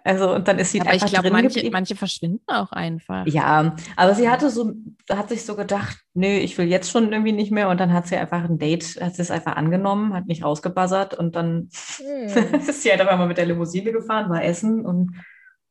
[0.03, 3.27] Also, und dann ist sie Aber ich einfach glaube, drin manche, verschwinden auch einfach.
[3.27, 4.73] Ja, aber sie hatte so,
[5.09, 7.71] hat sich so gedacht, nö, ich will jetzt schon irgendwie nicht mehr.
[7.71, 11.15] Und dann hat sie einfach ein Date, hat sie es einfach angenommen, hat nicht rausgebuzzert
[11.15, 12.59] und dann Hm.
[12.69, 15.13] ist sie halt einfach mal mit der Limousine gefahren, war essen und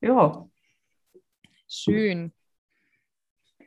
[0.02, 0.48] ja.
[1.68, 2.32] Schön.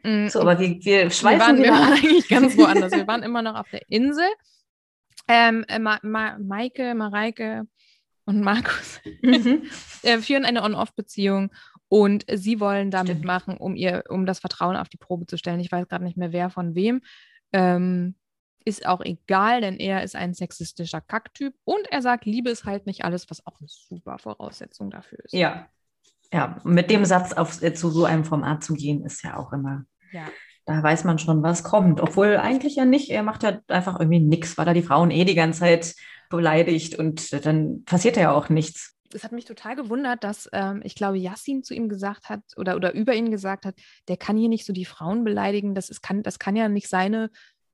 [0.07, 2.93] Mm, So, aber wir, wir wir schweifen waren, wir waren eigentlich ganz woanders.
[2.93, 4.27] Wir waren immer noch auf der Insel.
[5.29, 7.67] Ähm, äh, Ma Ma Maike, Mareike
[8.27, 9.63] und Markus Mhm.
[10.03, 11.51] äh, führen eine On-Off-Beziehung
[11.89, 13.21] und sie wollen da Stimmt.
[13.21, 15.61] mitmachen, um ihr, um das Vertrauen auf die Probe zu stellen.
[15.61, 17.03] Ich weiß gerade nicht mehr, wer von wem.
[17.53, 18.15] Ähm,
[18.65, 22.87] ist auch egal, denn er ist ein sexistischer Kacktyp und er sagt, Liebe ist halt
[22.87, 25.33] nicht alles, was auch eine super Voraussetzung dafür ist.
[25.33, 25.69] Ja.
[26.33, 29.53] Ja, mit dem Satz auf, äh, zu so einem Format zu gehen, ist ja auch
[29.53, 29.85] immer,
[30.17, 30.27] Ja.
[30.65, 32.01] da weiß man schon, was kommt.
[32.01, 35.25] Obwohl eigentlich ja nicht, er macht ja einfach irgendwie nichts, weil er die Frauen eh
[35.25, 35.95] die ganze Zeit
[36.29, 38.97] beleidigt und dann passiert ja auch nichts.
[39.15, 42.77] es hat mich total gewundert, dass ähm, ich glaube, Yassin zu ihm gesagt hat oder,
[42.77, 43.77] oder über ihn gesagt hat,
[44.09, 45.75] der kann hier nicht so die Frauen beleidigen.
[45.75, 47.31] Das, ist, kann, das kann ja nicht seine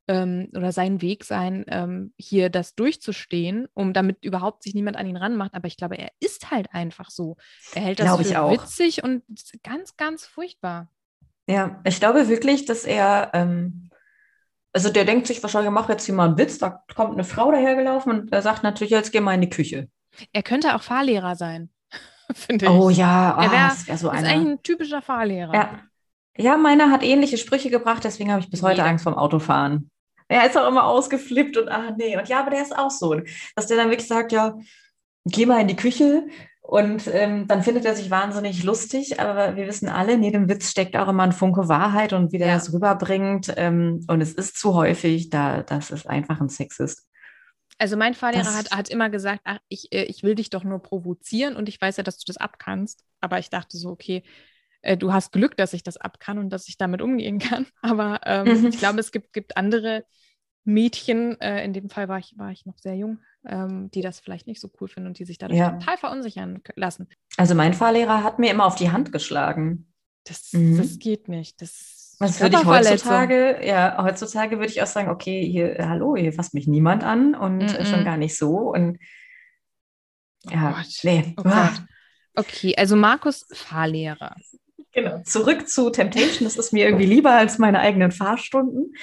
[0.07, 5.07] ähm, oder sein Weg sein, ähm, hier das durchzustehen, um damit überhaupt sich niemand an
[5.07, 5.53] ihn ranmacht.
[5.53, 7.37] Aber ich glaube, er ist halt einfach so.
[7.73, 8.51] Er hält das Glaube für auch.
[8.51, 9.23] witzig und
[9.63, 10.89] ganz, ganz furchtbar.
[11.47, 13.89] Ja, ich glaube wirklich, dass er, ähm,
[14.71, 17.51] also der denkt sich wahrscheinlich, mach jetzt hier mal einen Witz, da kommt eine Frau
[17.51, 19.89] dahergelaufen und er sagt natürlich, jetzt geh mal in die Küche.
[20.31, 21.69] Er könnte auch Fahrlehrer sein,
[22.33, 22.71] finde ich.
[22.71, 24.29] Oh ja, Er ah, wär- das wäre so ist einer.
[24.29, 25.53] eigentlich ein typischer Fahrlehrer.
[25.53, 25.79] Ja.
[26.37, 28.83] ja, meiner hat ähnliche Sprüche gebracht, deswegen habe ich bis heute.
[28.83, 29.89] Angst vorm Autofahren.
[30.29, 32.17] Er ist auch immer ausgeflippt und ah nee.
[32.17, 33.13] Und ja, aber der ist auch so,
[33.55, 34.55] dass der dann wirklich sagt, ja,
[35.25, 36.25] geh mal in die Küche
[36.65, 40.71] und ähm, dann findet er sich wahnsinnig lustig, aber wir wissen alle, in jedem Witz
[40.71, 42.53] steckt auch immer ein Funke Wahrheit und wie der Ja.
[42.55, 43.53] das rüberbringt.
[43.57, 47.05] Ähm, und es ist zu häufig, da das ist einfach ein Sexist.
[47.79, 50.63] Also mein Fahrlehrer Das- hat, hat immer gesagt, ach, ich, äh, ich will dich doch
[50.63, 53.03] nur provozieren und ich weiß ja, dass du das abkannst.
[53.19, 54.23] Aber ich dachte so, okay,
[54.83, 57.65] äh, du hast Glück, dass ich das abkann und dass ich damit umgehen kann.
[57.81, 58.67] Aber ähm, Mhm.
[58.67, 60.05] ich glaube, es gibt, gibt andere
[60.65, 64.19] Mädchen, äh, in dem Fall war ich, war ich noch sehr jung, ähm, die das
[64.19, 65.71] vielleicht nicht so cool finden und die sich dadurch Ja.
[65.71, 67.07] total verunsichern lassen.
[67.37, 69.87] Also mein Fahrlehrer hat mir immer auf die Hand geschlagen.
[70.25, 70.77] Das, Mhm.
[70.77, 71.61] das geht nicht.
[71.61, 76.15] Das, Das würde ich heutzutage, ja, heutzutage würde ich auch sagen, okay, hier, äh, hallo,
[76.15, 77.85] hier fasst mich niemand an und äh, Mhm.
[77.85, 78.57] schon gar nicht so.
[78.73, 78.99] Und
[80.49, 81.33] ja, Oh nee.
[81.37, 81.73] Oh Ah.
[82.35, 84.35] Okay, also Markus Fahrlehrer.
[84.93, 85.21] Genau.
[85.23, 86.45] Zurück zu Temptation.
[86.45, 88.93] Das ist mir irgendwie lieber als meine eigenen Fahrstunden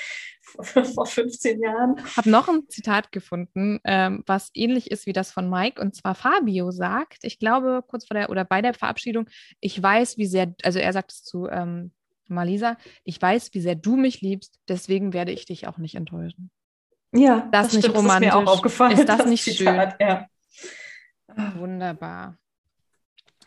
[0.95, 1.97] vor 15 Jahren.
[2.17, 5.81] habe noch ein Zitat gefunden, ähm, was ähnlich ist wie das von Mike.
[5.81, 9.29] Und zwar Fabio sagt, ich glaube, kurz vor der oder bei der Verabschiedung,
[9.61, 11.93] ich weiß, wie sehr, also er sagt es zu ähm,
[12.29, 16.51] Malisa, ich weiß, wie sehr du mich liebst, deswegen werde ich dich auch nicht enttäuschen.
[17.13, 18.33] Ja, Das nicht stimmt, Das ist mir romantisch.
[18.33, 18.93] auch aufgefallen.
[18.99, 20.27] Ist das nicht Zitat, Ja.
[21.57, 22.37] Wunderbar.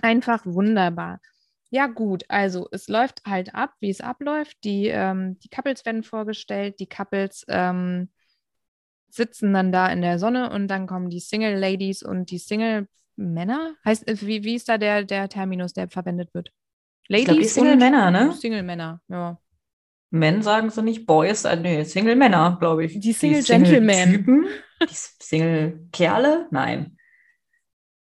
[0.01, 1.19] Einfach wunderbar.
[1.73, 4.63] Ja, gut, also es läuft halt ab, wie es abläuft.
[4.63, 8.09] Die, ähm, die Couples werden vorgestellt, die Couples ähm,
[9.09, 12.87] sitzen dann da in der Sonne und dann kommen die Single Ladies und die Single
[13.15, 13.73] Männer.
[13.83, 16.51] Heißt, äh, wie, wie ist da der, der Terminus, der verwendet wird?
[17.07, 18.31] Ich glaube, die Single Männer, ne?
[18.33, 19.39] Single Männer, ja.
[20.11, 22.99] Men sagen sie nicht, Boys, äh, nee, Single Männer, glaube ich.
[22.99, 24.11] Die Single Gentlemen.
[24.11, 24.45] Typen,
[24.79, 26.97] die Single Kerle, nein.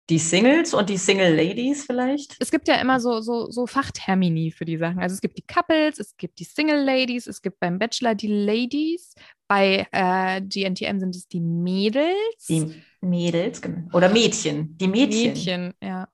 [0.10, 2.36] Die Singles und die Single Ladies vielleicht.
[2.40, 5.00] Es gibt ja immer so, so, so Fachtermini für die Sachen.
[5.00, 8.28] Also es gibt die Couples, es gibt die Single Ladies, es gibt beim Bachelor die
[8.28, 9.14] Ladies,
[9.48, 12.46] bei äh, GNTM sind es die Mädels.
[12.48, 13.88] Die Mädels, genau.
[13.94, 14.78] Oder Mädchen.
[14.78, 15.34] Die Mädchen.
[15.34, 16.08] Mädchen, ja.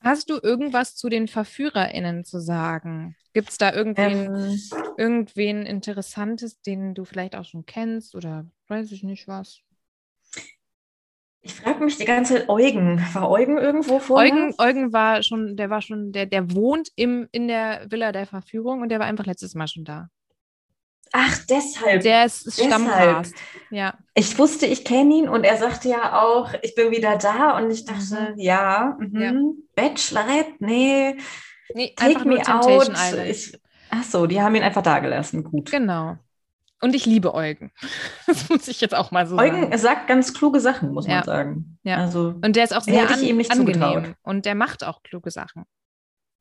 [0.00, 3.16] Hast du irgendwas zu den VerführerInnen zu sagen?
[3.34, 4.60] Gibt es da irgendwen, Ähm,
[4.96, 9.60] irgendwen Interessantes, den du vielleicht auch schon kennst oder weiß ich nicht was?
[11.48, 13.04] Ich frage mich die ganze Zeit, Eugen.
[13.14, 14.32] War Eugen irgendwo vorher?
[14.32, 18.26] Eugen, Eugen war schon, der war schon, der, der wohnt im, in der Villa der
[18.26, 20.08] Verführung und der war einfach letztes Mal schon da.
[21.12, 22.02] Ach, deshalb.
[22.02, 22.52] Der ist.
[22.52, 23.34] Stammcast.
[23.70, 23.94] Ja.
[24.14, 27.70] Ich wusste, ich kenne ihn und er sagte ja auch, ich bin wieder da und
[27.70, 29.20] ich dachte, ja, mhm.
[29.20, 29.32] Ja.
[29.74, 31.16] Bachelorette, nee,
[31.74, 32.90] Nee, take me out.
[33.26, 33.58] Ich,
[33.90, 35.70] ach so, die haben ihn einfach da gelassen, gut.
[35.70, 36.16] Genau.
[36.80, 37.72] Und ich liebe Eugen.
[38.26, 39.78] Das muss ich jetzt auch mal so Eugen sagen.
[39.78, 41.16] sagt ganz kluge Sachen, muss Ja.
[41.16, 41.78] man sagen.
[41.82, 41.96] Ja.
[41.96, 43.74] Also, Und der ist auch sehr an, ihm nicht angenehm.
[43.80, 44.14] zugetraut.
[44.22, 45.64] Und der macht auch kluge Sachen.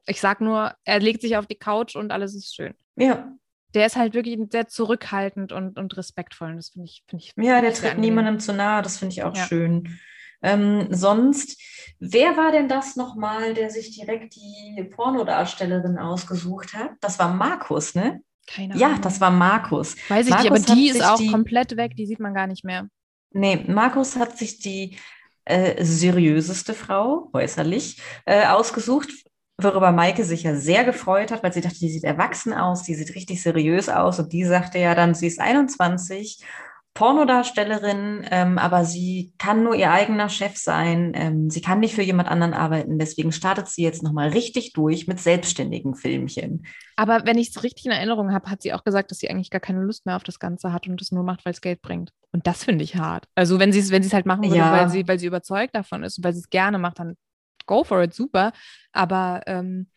[0.05, 2.73] Ich sag nur, er legt sich auf die Couch und alles ist schön.
[2.95, 3.31] ja,
[3.73, 6.51] Der ist halt wirklich sehr zurückhaltend und, und respektvoll.
[6.51, 7.33] Und das finde ich, finde ich.
[7.43, 8.01] ja, der tritt angenehm.
[8.01, 9.45] niemandem zu nahe, das finde ich auch Ja.
[9.45, 9.97] schön.
[10.43, 11.59] Ähm, sonst,
[11.99, 16.91] wer war denn das nochmal, der sich direkt die Pornodarstellerin ausgesucht hat?
[17.01, 18.21] Das war Markus, ne?
[18.47, 19.01] Keine Ja, Ahnung.
[19.01, 19.95] das war Markus.
[20.09, 21.95] Weiß ich nicht, aber Markus die ist auch die- komplett weg.
[21.95, 22.87] Die sieht man gar nicht mehr.
[23.31, 24.97] Nee, Markus hat sich die
[25.45, 29.09] äh, seriöseste Frau, äußerlich, äh, ausgesucht,
[29.57, 32.95] worüber Maike sich ja sehr gefreut hat, weil sie dachte, die sieht erwachsen aus, die
[32.95, 34.19] sieht richtig seriös aus.
[34.19, 36.43] Und die sagte ja dann, sie ist 21,
[36.97, 41.11] Pornodarstellerin, ähm, aber sie kann nur ihr eigener Chef sein.
[41.15, 42.97] Ähm, sie kann nicht für jemand anderen arbeiten.
[42.97, 46.65] Deswegen startet sie jetzt nochmal richtig durch mit selbstständigen Filmchen.
[46.95, 49.51] Aber wenn ich es richtig in Erinnerung habe, hat sie auch gesagt, dass sie eigentlich
[49.51, 51.81] gar keine Lust mehr auf das Ganze hat und es nur macht, weil es Geld
[51.83, 52.11] bringt.
[52.31, 53.25] Und das finde ich hart.
[53.35, 54.71] Also wenn sie es, wenn sie es halt machen würde, Ja.
[54.71, 57.15] weil sie, weil sie überzeugt davon ist und weil sie es gerne macht, dann
[57.67, 58.53] go for it, super.
[58.91, 59.87] Aber ähm,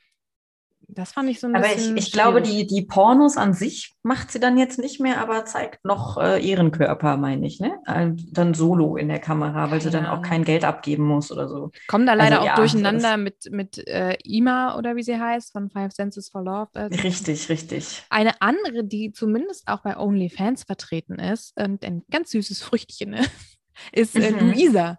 [0.94, 1.96] das fand ich so ein Aber ich, bisschen.
[1.96, 2.66] ich glaube, schwierig.
[2.68, 6.38] die, die Pornos an sich macht sie dann jetzt nicht mehr, aber zeigt noch äh,
[6.38, 7.78] ihren Körper, meine ich, ne?
[7.86, 11.48] Äh, Dann solo in der Kamera, weil sie dann auch kein Geld abgeben muss oder
[11.48, 11.70] so.
[11.88, 15.52] kommen da leider also auch ja, durcheinander mit, mit äh, Ima oder wie sie heißt,
[15.52, 16.68] von Five Senses for Love.
[16.74, 18.02] Also Richtig, richtig.
[18.10, 23.30] Eine andere, die zumindest auch bei OnlyFans vertreten ist und ein ganz süßes Früchtchen ist,
[23.92, 24.50] ist äh, Mhm.
[24.52, 24.98] Luisa.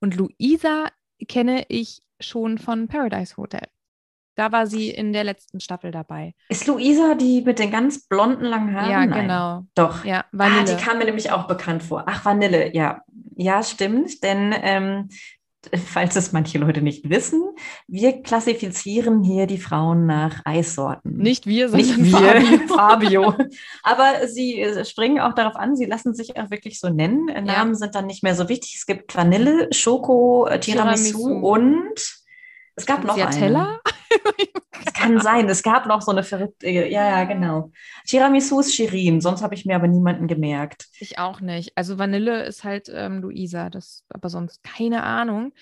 [0.00, 0.88] Und Luisa
[1.28, 3.66] kenne ich schon von Paradise Hotel.
[4.40, 6.32] Da war sie in der letzten Staffel dabei.
[6.48, 8.90] Ist Luisa die mit den ganz blonden langen Haaren?
[8.90, 9.20] Ja, Nein.
[9.20, 9.66] genau.
[9.74, 10.02] Doch.
[10.02, 10.64] Ja, Ah, Vanille.
[10.76, 12.04] die kam mir nämlich auch bekannt vor.
[12.06, 13.02] Ach, Vanille, ja.
[13.36, 15.08] Ja, stimmt, denn ähm,
[15.92, 17.42] falls es manche Leute nicht wissen,
[17.86, 21.18] wir klassifizieren hier die Frauen nach Eissorten.
[21.18, 23.32] nicht wir, sondern Nicht wir, Fabio.
[23.32, 23.34] Fabio.
[23.82, 27.28] Aber sie äh, springen auch darauf an, sie lassen sich auch wirklich so nennen.
[27.28, 28.74] Äh, Namen sind dann nicht mehr so wichtig.
[28.78, 31.46] Es gibt Vanille, Schoko, äh, Tiramisu, Tiramisu.
[31.46, 32.22] und
[32.76, 33.78] es gab noch eine.
[34.86, 37.70] Es kann sein, es gab noch so eine verrückte, ja, ja, genau.
[38.06, 40.86] Tiramisu ist Shirin, sonst habe ich mir aber niemanden gemerkt.
[40.98, 41.76] Ich auch nicht.
[41.76, 45.52] Also Vanille ist halt ähm, Luisa, das aber sonst keine Ahnung.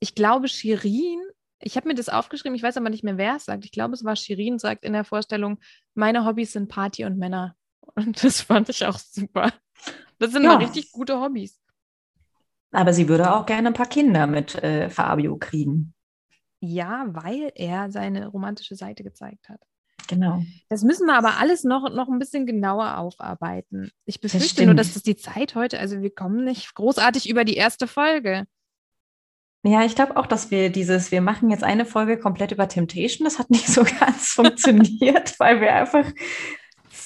[0.00, 1.20] Ich glaube, Shirin,
[1.60, 3.64] ich habe mir das aufgeschrieben, ich weiß aber nicht mehr, wer es sagt.
[3.64, 5.60] Ich glaube, es war Shirin, sagt in der Vorstellung,
[5.94, 7.56] meine Hobbys sind Party und Männer.
[7.94, 9.52] Und das fand ich auch super.
[10.18, 10.54] Das sind Ja.
[10.54, 11.60] mal richtig gute Hobbys.
[12.72, 15.93] Aber sie würde auch gerne ein paar Kinder mit äh, Fabio kriegen.
[16.66, 19.60] Ja, weil er seine romantische Seite gezeigt hat.
[20.08, 20.42] Genau.
[20.68, 23.90] Das müssen wir aber alles noch, noch ein bisschen genauer aufarbeiten.
[24.04, 24.66] Ich befürchte stimmt.
[24.66, 28.46] nur, dass das die Zeit heute, also wir kommen nicht großartig über die erste Folge.
[29.62, 33.24] Ja, ich glaube auch, dass wir dieses, wir machen jetzt eine Folge komplett über Temptation,
[33.24, 36.06] das hat nicht so ganz funktioniert, weil wir einfach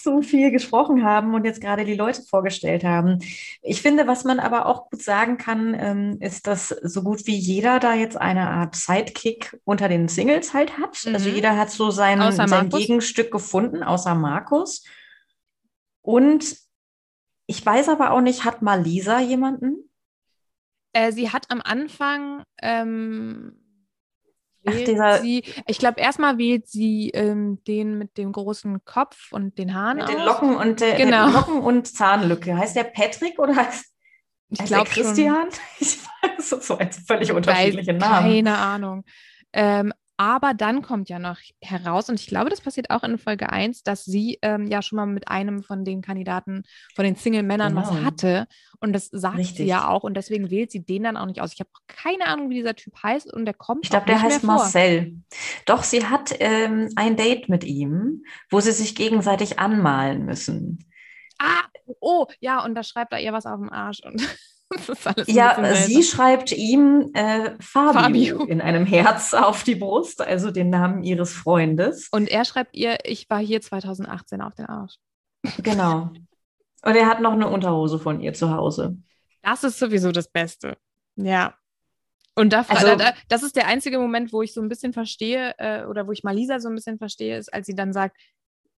[0.08, 3.18] so viel gesprochen haben und jetzt gerade die Leute vorgestellt haben.
[3.62, 7.36] Ich finde, was man aber auch gut sagen kann, ähm, ist, dass so gut wie
[7.36, 11.06] jeder da jetzt eine Art Sidekick unter den Singles halt hat.
[11.12, 11.34] Also Mhm.
[11.34, 12.80] jeder hat so sein, Außer sein Markus.
[12.80, 14.84] Gegenstück gefunden, außer Markus.
[16.00, 16.56] Und
[17.46, 19.90] ich weiß aber auch nicht, hat Malisa jemanden?
[20.94, 23.57] Äh, sie hat am Anfang ähm,
[24.72, 29.58] wählt dieser- sie, ich glaube, erstmal wählt sie ähm, den mit dem großen Kopf und
[29.58, 30.22] den Haaren Mit den.
[30.24, 31.26] Locken und der, Genau.
[31.26, 32.56] der Locken und Zahnlücke.
[32.56, 33.86] Heißt der Patrick oder heißt,
[34.50, 35.02] Ich heißt der glaube schon.
[35.04, 35.48] Christian?
[35.80, 35.98] Ich
[36.38, 38.28] weiß, so ein völlig unterschiedliche Namen.
[38.28, 39.04] Keine Ahnung.
[39.52, 43.50] Ähm, aber dann kommt ja noch heraus, und ich glaube, das passiert auch in Folge
[43.50, 46.64] 1, dass sie ähm, ja schon mal mit einem von den Kandidaten,
[46.94, 48.04] von den Single-Männern was Genau.
[48.04, 48.46] hatte.
[48.80, 49.66] Und das sagt sie Richtig.
[49.68, 50.02] ja auch.
[50.04, 51.52] Und deswegen wählt sie den dann auch nicht aus.
[51.54, 53.32] Ich habe keine Ahnung, wie dieser Typ heißt.
[53.32, 54.44] Und der kommt Ich glaube, der heißt.
[54.44, 55.14] Marcel.
[55.66, 60.84] Doch, sie hat ähm, ein Date mit ihm, wo sie sich gegenseitig anmalen müssen.
[61.38, 61.62] Ah,
[62.00, 64.00] oh, ja, und da schreibt er ihr was auf dem Arsch.
[64.04, 64.20] Und
[65.26, 68.00] Ja, sie schreibt ihm äh, Fabio,
[68.38, 68.44] Fabio.
[68.44, 72.08] in einem Herz auf die Brust, also den Namen ihres Freundes.
[72.10, 74.96] Und er schreibt ihr, ich war hier 2018 auf den Arsch.
[75.62, 76.10] Genau.
[76.82, 78.96] Und er hat noch eine Unterhose von ihr zu Hause.
[79.42, 80.76] Das ist sowieso das Beste.
[81.16, 81.54] Ja.
[82.34, 85.54] Und da, Also- da, das ist der einzige Moment, wo ich so ein bisschen verstehe,
[85.58, 88.16] äh, oder wo ich Malisa so ein bisschen verstehe, ist, als sie dann sagt,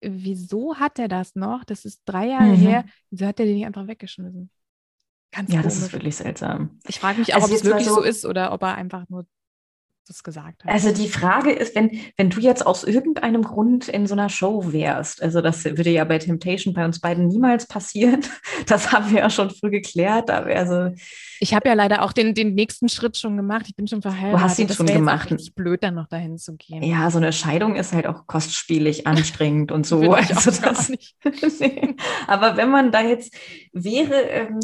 [0.02, 1.66] wieso hat er das noch?
[1.66, 2.56] Das ist drei Jahre Mhm.
[2.56, 2.86] her.
[3.10, 4.50] Wieso hat er den nicht einfach weggeschmissen?
[5.32, 5.94] Ganz Ja, das ist komisch.
[5.94, 6.80] wirklich seltsam.
[6.88, 8.76] Ich frage mich auch, Also ob es jetzt wirklich so- so ist oder ob er
[8.76, 9.26] einfach nur
[10.08, 10.72] das gesagt hat.
[10.74, 14.74] Also die Frage ist, wenn, wenn du jetzt aus irgendeinem Grund in so einer Show
[14.74, 18.22] wärst, also das würde ja bei Temptation bei uns beiden niemals passieren,
[18.66, 20.90] das haben wir ja schon früh geklärt, aber also
[21.40, 23.66] Ich habe ja leider auch den, den nächsten Schritt schon gemacht.
[23.68, 24.58] Ich bin schon verheiratet.
[24.58, 25.30] ihn Das schon jetzt gemacht.
[25.30, 26.82] richtig blöd, dann noch dahin zu gehen.
[26.82, 30.12] ja, so eine Scheidung ist halt auch kostspielig, anstrengend und so.
[30.12, 31.16] Also das, nicht.
[31.60, 31.96] nee.
[32.26, 33.32] Aber wenn man da jetzt
[33.74, 34.60] wäre, ähm,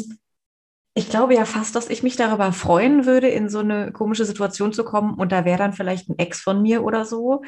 [0.96, 4.72] ich glaube ja fast, dass ich mich darüber freuen würde, in so eine komische Situation
[4.72, 7.42] zu kommen und da wäre dann vielleicht ein Ex von mir oder so,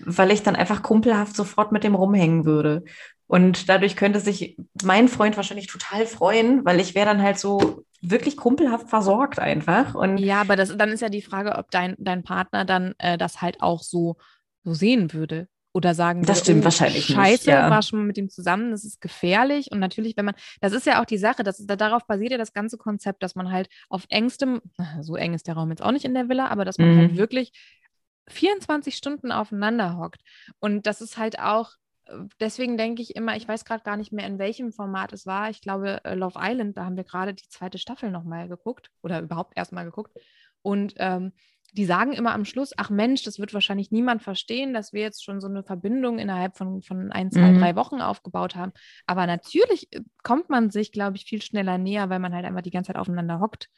[0.00, 2.82] weil ich dann einfach kumpelhaft sofort mit dem rumhängen würde.
[3.26, 7.84] Und dadurch könnte sich mein Freund wahrscheinlich total freuen, weil ich wäre dann halt so
[8.00, 9.94] wirklich kumpelhaft versorgt einfach.
[9.94, 13.18] Und Ja, aber das, dann ist ja die Frage, ob dein, dein Partner dann äh,
[13.18, 14.16] das halt auch so,
[14.62, 15.46] so sehen würde.
[15.76, 17.68] Oder sagen Das stimmt oh, wahrscheinlich nicht, Scheiße, ja.
[17.68, 19.72] war schon mal mit ihm zusammen, das ist gefährlich.
[19.72, 22.38] Und natürlich, wenn man, das ist ja auch die Sache, das, da- darauf basiert ja
[22.38, 24.60] das ganze Konzept, dass man halt auf engstem,
[25.02, 26.98] so eng ist der Raum jetzt auch nicht in der Villa, aber dass man Mhm.
[26.98, 27.52] halt wirklich
[28.28, 30.20] 24 Stunden aufeinander hockt.
[30.60, 31.72] Und das ist halt auch,
[32.40, 35.50] deswegen denke ich immer, ich weiß gerade gar nicht mehr, in welchem Format es war.
[35.50, 39.20] Ich glaube, äh, Love Island, da haben wir gerade die zweite Staffel nochmal geguckt oder
[39.20, 40.12] überhaupt erstmal geguckt.
[40.62, 41.32] Und ähm,
[41.76, 45.24] die sagen immer am Schluss, ach Mensch, das wird wahrscheinlich niemand verstehen, dass wir jetzt
[45.24, 47.58] schon so eine Verbindung innerhalb von, von ein, zwei, Mhm.
[47.60, 48.72] drei Wochen aufgebaut haben.
[49.06, 52.62] Aber natürlich äh, kommt man sich, glaube ich, viel schneller näher, weil man halt einfach
[52.62, 53.68] die ganze Zeit aufeinander hockt.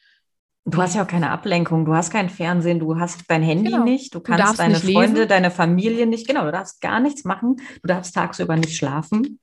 [0.68, 3.84] Du hast ja auch keine Ablenkung, du hast kein Fernsehen, du hast dein Handy Genau.
[3.84, 5.28] nicht, du Du kannst darfst deine Freunde, lesen.
[5.28, 9.38] deine Familie nicht, genau, du darfst gar nichts machen, du darfst tagsüber nicht schlafen.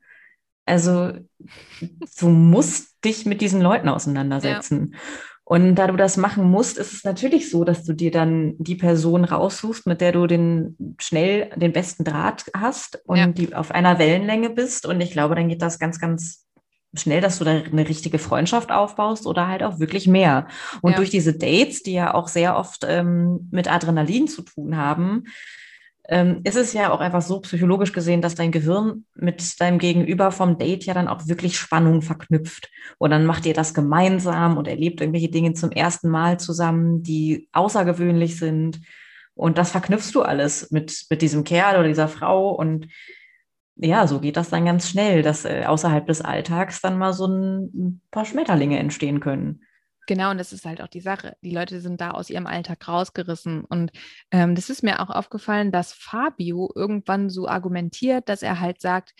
[0.66, 1.14] Also
[2.20, 4.95] du musst dich mit diesen Leuten auseinandersetzen.
[5.45, 8.75] Und da du das machen musst, ist es natürlich so, dass du dir dann die
[8.75, 13.27] Person raussuchst, mit der du den schnell den besten Draht hast und Ja.
[13.27, 14.85] die auf einer Wellenlänge bist.
[14.85, 16.45] Und ich glaube, dann geht das ganz, ganz
[16.95, 20.47] schnell, dass du da eine richtige Freundschaft aufbaust oder halt auch wirklich mehr.
[20.81, 20.97] Und Ja.
[20.97, 25.25] durch diese Dates, die ja auch sehr oft ähm, mit Adrenalin zu tun haben,
[26.10, 30.32] ähm, ist es ja auch einfach so psychologisch gesehen, dass dein Gehirn mit deinem Gegenüber
[30.32, 32.70] vom Date ja dann auch wirklich Spannung verknüpft.
[32.97, 37.47] Und dann macht ihr das gemeinsam und erlebt irgendwelche Dinge zum ersten Mal zusammen, die
[37.54, 38.82] außergewöhnlich sind.
[39.34, 42.49] Und das verknüpfst du alles mit, mit diesem Kerl oder dieser Frau.
[42.51, 42.88] Und
[43.78, 47.28] ja, so geht das dann ganz schnell, dass äh, außerhalb des Alltags dann mal so
[47.28, 49.62] ein, ein paar Schmetterlinge entstehen können.
[50.06, 51.38] Genau, und das ist halt auch die Sache.
[51.41, 53.64] Die Leute sind da aus ihrem Alltag rausgerissen.
[53.64, 53.91] Und
[54.32, 59.14] ähm, das ist mir auch aufgefallen, dass Fabio irgendwann so argumentiert, dass er halt sagt,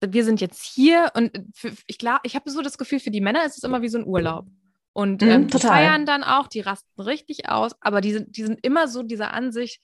[0.00, 3.20] wir sind jetzt hier und für, ich glaube, ich habe so das Gefühl, für die
[3.20, 4.46] Männer ist es immer wie so ein Urlaub.
[4.92, 8.44] Und mhm, ähm, die feiern dann auch, die rasten richtig aus, aber die sind, die
[8.44, 9.82] sind immer so dieser Ansicht,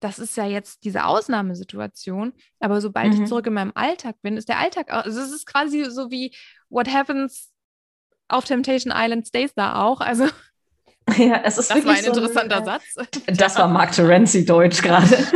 [0.00, 3.22] das ist ja jetzt diese Ausnahmesituation, aber sobald mhm.
[3.22, 6.34] ich zurück in meinem Alltag bin, ist der Alltag, also es ist quasi so wie
[6.68, 7.51] what happens
[8.32, 10.00] auf Temptation Island stays da auch.
[10.00, 10.26] Also
[11.16, 13.38] ja, es ist das war ein interessanter so ein, Satz.
[13.38, 15.08] Das war Mark Terenzi Deutsch gerade.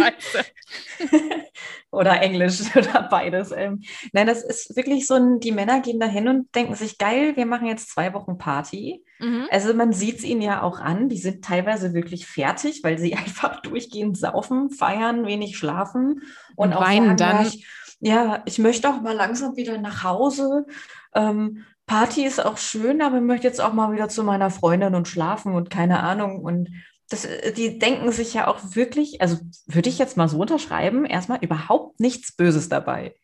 [1.97, 3.53] oder Englisch oder beides.
[3.53, 3.83] Ähm,
[4.13, 7.37] nein, das ist wirklich so ein, die Männer gehen da hin und denken sich, geil,
[7.37, 9.03] wir machen jetzt zwei Wochen Party.
[9.19, 9.47] Mhm.
[9.51, 13.15] Also man sieht es ihnen ja auch an, die sind teilweise wirklich fertig, weil sie
[13.15, 16.23] einfach durchgehend saufen, feiern, wenig schlafen
[16.55, 17.43] und, und auch weinen sagen, dann.
[17.43, 17.67] Ja ich,
[17.99, 20.67] ja, ich möchte auch mal langsam wieder nach Hause.
[21.15, 24.95] Ähm, Party ist auch schön, aber ich möchte jetzt auch mal wieder zu meiner Freundin
[24.95, 26.41] und schlafen und keine Ahnung.
[26.41, 26.69] Und
[27.09, 31.05] das, äh, die denken sich ja auch wirklich, also würde ich jetzt mal so unterschreiben,
[31.05, 33.15] erstmal überhaupt nichts Böses dabei.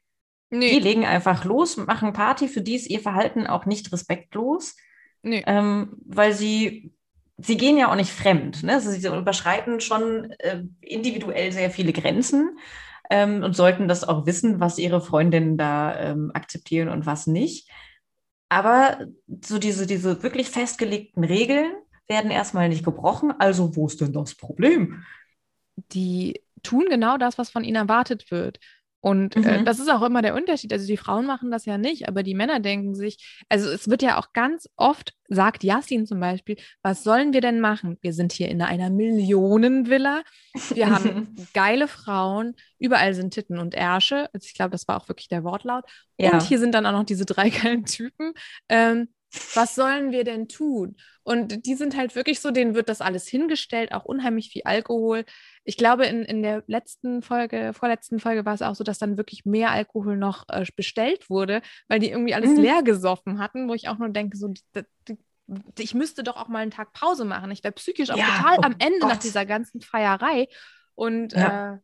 [0.51, 0.71] Nee.
[0.71, 4.77] Die legen einfach los, machen Party, für die ist ihr Verhalten auch nicht respektlos,
[5.23, 5.43] nee.
[5.47, 6.93] ähm, weil sie,
[7.39, 8.63] sie gehen ja auch nicht fremd.
[8.63, 8.75] Ne?
[8.75, 12.59] Also sie überschreiten schon äh, individuell sehr viele Grenzen
[13.11, 17.69] ähm, und sollten das auch wissen, was ihre Freundinnen da ähm, akzeptieren und was nicht.
[18.53, 19.07] Aber
[19.43, 21.73] so diese, diese wirklich festgelegten Regeln
[22.07, 23.33] werden erstmal nicht gebrochen.
[23.39, 25.03] Also wo ist denn das Problem?
[25.93, 28.61] Die tun genau das, was von ihnen erwartet wird.
[29.03, 29.47] Und äh, mhm.
[29.47, 30.73] äh, das ist auch immer der Unterschied.
[30.73, 34.01] Also die Frauen machen das ja nicht, aber die Männer denken sich, also es wird
[34.01, 37.99] ja auch ganz oft, sagt Yassin zum Beispiel, was sollen wir denn machen?
[38.01, 40.23] Wir sind hier in einer Millionenvilla,
[40.73, 44.29] wir haben geile Frauen, überall sind Titten und Ärsche.
[44.33, 45.85] Also ich glaube, das war auch wirklich der Wortlaut.
[46.17, 46.35] Ja.
[46.35, 48.35] Und hier sind dann auch noch diese drei geilen Typen.
[48.69, 49.09] Ähm,
[49.55, 50.97] was sollen wir denn tun?
[51.23, 55.25] Und die sind halt wirklich so, denen wird das alles hingestellt, auch unheimlich viel Alkohol.
[55.65, 59.17] Ich glaube, in, in der letzten Folge, vorletzten Folge war es auch so, dass dann
[59.17, 62.59] wirklich mehr Alkohol noch äh, bestellt wurde, weil die irgendwie alles mhm.
[62.59, 65.19] leer gesoffen hatten, wo ich auch nur denke, so, die, die,
[65.79, 67.51] ich müsste doch auch mal einen Tag Pause machen.
[67.51, 69.11] Ich wäre psychisch auch ja, total oh am Ende Gott.
[69.11, 70.49] nach dieser ganzen Feierei.
[70.95, 71.75] Und ja.
[71.75, 71.79] Äh,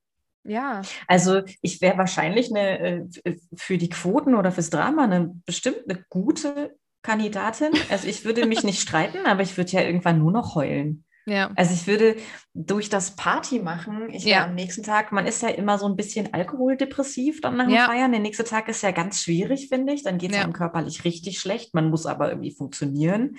[0.45, 0.83] ja.
[1.07, 6.03] Also ich wäre wahrscheinlich eine, äh, für die Quoten oder fürs Drama eine bestimmt eine
[6.09, 6.77] gute
[7.09, 7.73] Kandidatin.
[7.91, 11.05] Also ich würde mich nicht streiten, aber ich würde ja irgendwann nur noch heulen.
[11.25, 11.51] Ja.
[11.57, 12.17] Also ich würde
[12.55, 14.45] durch das Party machen, ich ja.
[14.45, 17.87] am nächsten Tag, man ist ja immer so ein bisschen alkoholdepressiv dann nach dem ja.
[17.87, 18.13] Feiern.
[18.13, 20.03] Der nächste Tag ist ja ganz schwierig, finde ich.
[20.03, 20.43] Dann geht es ja.
[20.43, 21.75] einem körperlich richtig schlecht.
[21.75, 23.37] Man muss aber irgendwie funktionieren.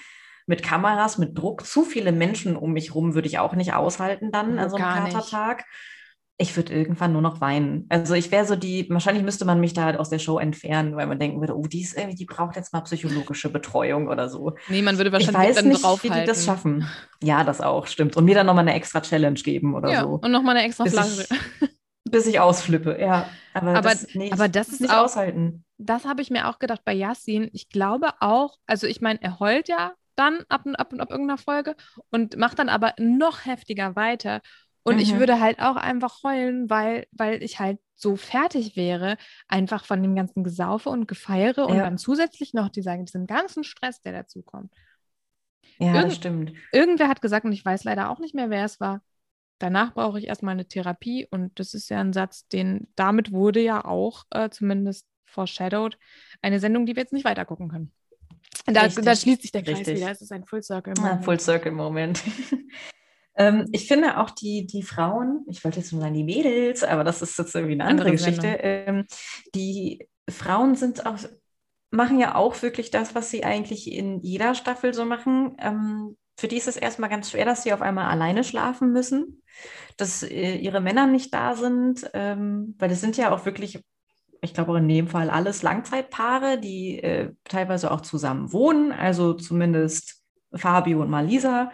[0.47, 4.32] Mit Kameras, mit Druck, zu viele Menschen um mich rum würde ich auch nicht aushalten
[4.32, 5.65] dann oh, an so einem Katertag
[6.41, 7.85] ich würde irgendwann nur noch weinen.
[7.89, 10.95] Also ich wäre so die, wahrscheinlich müsste man mich da halt aus der Show entfernen,
[10.95, 14.29] weil man denken würde, oh, die ist irgendwie, die braucht jetzt mal psychologische Betreuung oder
[14.29, 14.55] so.
[14.69, 16.15] Nee, man würde wahrscheinlich ich weiß dann nicht, draufhalten.
[16.15, 16.87] wie die das schaffen.
[17.21, 18.15] Ja, das auch, stimmt.
[18.15, 20.19] Und mir dann nochmal eine extra Challenge geben oder ja, so.
[20.21, 21.27] Und nochmal eine extra Flasche.
[22.09, 23.29] bis ich ausflippe, ja.
[23.53, 25.65] Aber, aber das, nee, aber das ist nicht auch, aushalten.
[25.77, 27.49] Das habe ich mir auch gedacht bei Yassin.
[27.51, 31.11] Ich glaube auch, also ich meine, er heult ja dann ab und ab und ab
[31.11, 31.75] irgendeiner Folge
[32.11, 34.41] und macht dann aber noch heftiger weiter.
[34.84, 35.01] Und mhm.
[35.01, 39.17] ich würde halt auch einfach heulen, weil, weil ich halt so fertig wäre,
[39.47, 41.65] einfach von dem ganzen Gesaufe und Gefeiere ja.
[41.65, 44.73] und dann zusätzlich noch dieser, diesen ganzen Stress, der dazukommt.
[45.80, 46.53] Ja, Irgend, das stimmt.
[46.71, 49.01] Irgendwer hat gesagt, und ich weiß leider auch nicht mehr, wer es war,
[49.59, 51.27] danach brauche ich erstmal eine Therapie.
[51.30, 55.97] Und das ist ja ein Satz, den damit wurde ja auch äh, zumindest foreshadowed,
[56.41, 57.91] eine Sendung, die wir jetzt nicht weiter gucken können.
[58.65, 59.97] Da, da schließt sich der Kreis Richtig.
[59.97, 60.11] wieder.
[60.11, 61.19] Es ist ein Full Circle Moment.
[61.19, 62.23] Ah, Full Circle Moment.
[63.39, 67.03] Ähm, ich finde auch die, die Frauen, ich wollte jetzt nur sagen die Mädels, aber
[67.03, 68.47] das ist jetzt irgendwie eine andere, andere Geschichte.
[68.61, 69.05] Ähm,
[69.55, 71.17] die Frauen sind auch,
[71.89, 75.55] machen ja auch wirklich das, was sie eigentlich in jeder Staffel so machen.
[75.57, 79.41] Ähm, für die ist es erstmal ganz schwer, dass sie auf einmal alleine schlafen müssen,
[79.95, 83.81] dass äh, ihre Männer nicht da sind, weil es sind ja auch wirklich
[84.41, 90.23] ich glaube in dem Fall alles Langzeitpaare, die äh, teilweise auch zusammen wohnen, also zumindest
[90.53, 91.71] Fabio und Malisa.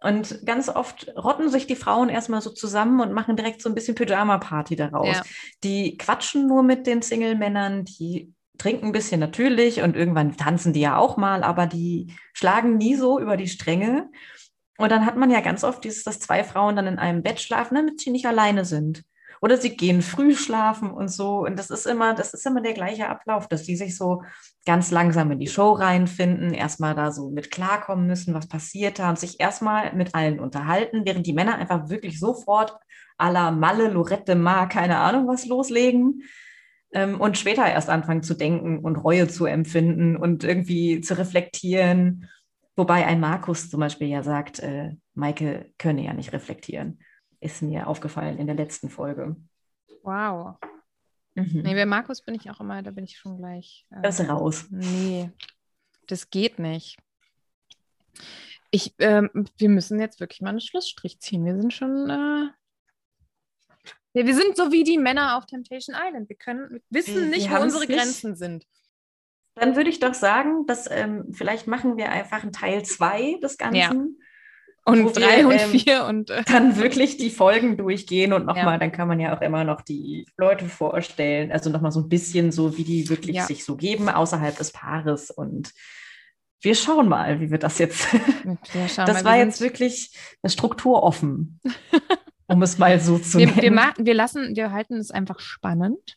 [0.00, 3.74] Und ganz oft rotten sich die Frauen erstmal so zusammen und machen direkt so ein
[3.74, 5.16] bisschen Pyjama-Party daraus.
[5.16, 5.22] Ja.
[5.64, 10.80] Die quatschen nur mit den Single-Männern, die trinken ein bisschen natürlich und irgendwann tanzen die
[10.80, 14.10] ja auch mal, aber die schlagen nie so über die Stränge.
[14.76, 17.40] Und dann hat man ja ganz oft dieses, dass zwei Frauen dann in einem Bett
[17.40, 19.04] schlafen, damit sie nicht alleine sind.
[19.40, 21.44] Oder sie gehen früh schlafen und so.
[21.44, 24.22] Und das ist immer, das ist immer der gleiche Ablauf, dass die sich so
[24.66, 29.10] ganz langsam in die Show reinfinden, erstmal da so mit klarkommen müssen, was passiert da
[29.10, 32.76] und sich erstmal mit allen unterhalten, während die Männer einfach wirklich sofort
[33.18, 36.22] à la Malle, Lorette, Ma, keine Ahnung was loslegen
[36.92, 42.28] ähm, und später erst anfangen zu denken und Reue zu empfinden und irgendwie zu reflektieren.
[42.76, 47.00] Wobei ein Markus zum Beispiel ja sagt, äh, Maike könne ja nicht reflektieren.
[47.40, 49.36] Ist mir aufgefallen in der letzten Folge.
[50.02, 50.56] Wow.
[51.34, 51.62] Mhm.
[51.62, 53.86] Nee, bei Markus bin ich auch immer, da bin ich schon gleich.
[53.90, 54.66] Äh, das ist raus.
[54.70, 55.30] Nee,
[56.06, 56.98] das geht nicht.
[58.70, 61.44] Ich, ähm, wir müssen jetzt wirklich mal einen Schlussstrich ziehen.
[61.44, 62.48] Wir sind schon äh,
[64.14, 66.28] ja, wir sind so wie die Männer auf Temptation Island.
[66.28, 68.66] Wir können wir wissen nicht, wir wo unsere Grenzen sind.
[69.54, 73.58] Dann würde ich doch sagen, dass ähm, vielleicht machen wir einfach einen Teil 2 des
[73.58, 73.76] Ganzen.
[73.76, 74.26] Ja.
[74.84, 78.78] Und drei und ähm, vier und äh, dann wirklich die Folgen durchgehen und nochmal, ja.
[78.78, 81.52] dann kann man ja auch immer noch die Leute vorstellen.
[81.52, 83.44] Also nochmal so ein bisschen so, wie die wirklich ja.
[83.44, 85.30] sich so geben außerhalb des Paares.
[85.30, 85.72] Und
[86.62, 88.08] wir schauen mal, wie wir das jetzt.
[88.72, 90.16] das mal, war jetzt wirklich
[90.46, 91.60] strukturoffen.
[92.48, 93.62] um es mal so zu wir, nennen.
[93.62, 96.16] Wir, machen, wir lassen, wir halten es einfach spannend.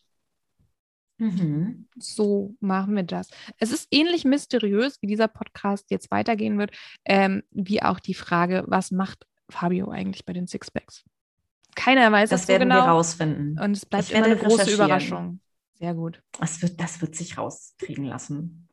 [1.22, 1.86] Mhm.
[1.96, 3.28] So machen wir das.
[3.58, 6.72] Es ist ähnlich mysteriös, wie dieser Podcast jetzt weitergehen wird,
[7.04, 11.04] ähm, wie auch die Frage, was macht Fabio eigentlich bei den Sixpacks?
[11.76, 12.82] Keiner weiß das so werden genau.
[12.82, 13.58] wir rausfinden.
[13.60, 15.38] Und es bleibt immer eine große Überraschung.
[15.74, 16.20] Sehr gut.
[16.40, 18.68] Das wird, das wird sich rauskriegen lassen.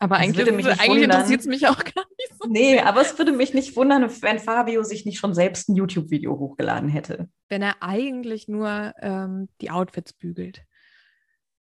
[0.00, 2.48] Aber eigentlich, eigentlich interessiert es mich auch gar nicht so.
[2.48, 6.36] Nee, aber es würde mich nicht wundern, wenn Fabio sich nicht schon selbst ein YouTube-Video
[6.38, 7.28] hochgeladen hätte.
[7.48, 10.62] Wenn er eigentlich nur ähm, die Outfits bügelt.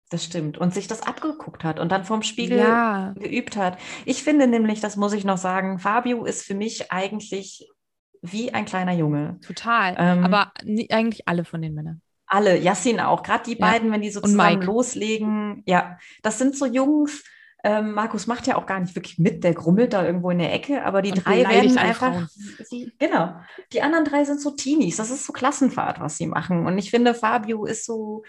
[0.09, 0.57] Das stimmt.
[0.57, 3.13] Und sich das abgeguckt hat und dann vorm Spiegel ja.
[3.17, 3.77] geübt hat.
[4.05, 7.69] Ich finde nämlich, das muss ich noch sagen, Fabio ist für mich eigentlich
[8.21, 9.39] wie ein kleiner Junge.
[9.45, 9.95] Total.
[9.97, 12.01] Ähm, aber nie, eigentlich alle von den Männern.
[12.25, 13.21] Alle, Yassin auch.
[13.21, 13.65] Gerade die ja.
[13.65, 15.63] beiden, wenn die so zusammen loslegen.
[15.65, 17.23] Ja, das sind so Jungs,
[17.63, 20.53] ähm, Markus macht ja auch gar nicht wirklich mit, der grummelt da irgendwo in der
[20.53, 23.33] Ecke, aber die und drei werden einfach, sie, genau,
[23.73, 26.65] die anderen drei sind so Teenies, das ist so Klassenfahrt, was sie machen.
[26.65, 28.23] Und ich finde, Fabio ist so,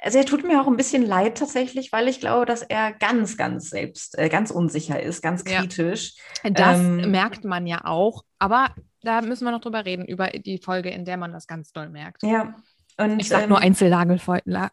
[0.00, 3.36] also er tut mir auch ein bisschen leid tatsächlich, weil ich glaube, dass er ganz,
[3.36, 6.14] ganz selbst, äh, ganz unsicher ist, ganz kritisch.
[6.44, 6.50] Ja.
[6.50, 10.58] Das ähm, merkt man ja auch, aber da müssen wir noch drüber reden, über die
[10.58, 12.22] Folge, in der man das ganz doll merkt.
[12.22, 12.54] Ja.
[12.96, 14.40] Und, ich sag ähm, nur Einzellagelfeuer.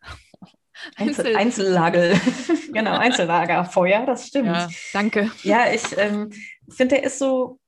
[0.97, 2.19] Einzel Einzellagel,
[2.73, 4.47] genau, Einzellagerfeuer, das stimmt.
[4.47, 5.31] Ja, danke.
[5.43, 6.31] Ja, ich ähm,
[6.69, 7.59] finde, der ist so,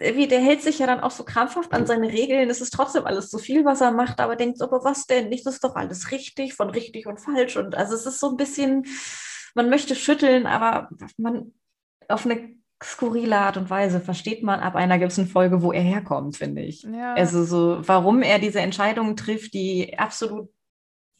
[0.00, 2.48] wie, der hält sich ja dann auch so krampfhaft an seine Regeln.
[2.48, 5.28] Es ist trotzdem alles zu viel, was er macht, aber denkt so, aber was denn?
[5.28, 7.56] Nicht, das ist doch alles richtig, von richtig und falsch.
[7.56, 8.86] Und also es ist so ein bisschen,
[9.54, 10.88] man möchte schütteln, aber
[11.18, 11.52] man
[12.08, 16.38] auf eine skurrile Art und Weise versteht man ab einer gewissen Folge, wo er herkommt,
[16.38, 16.82] finde ich.
[16.82, 17.12] Ja.
[17.12, 20.48] Also so, warum er diese Entscheidungen trifft, die absolut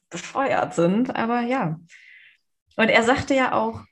[0.09, 1.79] bescheuert sind, aber ja.
[2.77, 3.83] Und er sagte ja auch,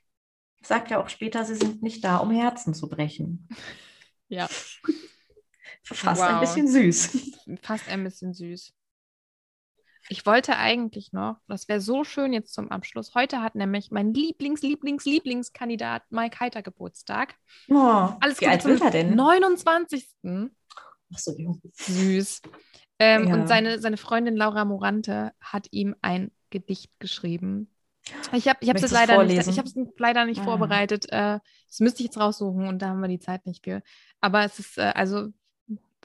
[0.63, 3.47] sagt ja auch später, sie sind nicht da, um Herzen zu brechen.
[4.29, 4.47] Ja.
[5.83, 6.29] Fast wow.
[6.29, 7.31] ein bisschen süß.
[7.61, 8.73] Fast ein bisschen süß.
[10.11, 13.13] Ich wollte eigentlich noch, das wäre so schön jetzt zum Abschluss.
[13.13, 17.35] Heute hat nämlich mein Lieblings, Lieblings, Lieblingskandidat Mike Heiter Geburtstag.
[17.69, 19.15] Oh, Alles wie alt wird er denn?
[19.15, 20.07] 29.
[20.23, 21.61] Ach so, jung.
[21.73, 22.41] Süß.
[22.99, 23.33] Ähm, ja.
[23.33, 27.71] Und seine, seine Freundin Laura Morante hat ihm ein Gedicht geschrieben.
[28.33, 30.43] Ich habe ich es leider nicht, ich es leider nicht ah.
[30.43, 31.05] vorbereitet.
[31.11, 33.81] Äh, das müsste ich jetzt raussuchen und da haben wir die Zeit nicht für.
[34.21, 35.29] Aber es ist äh, also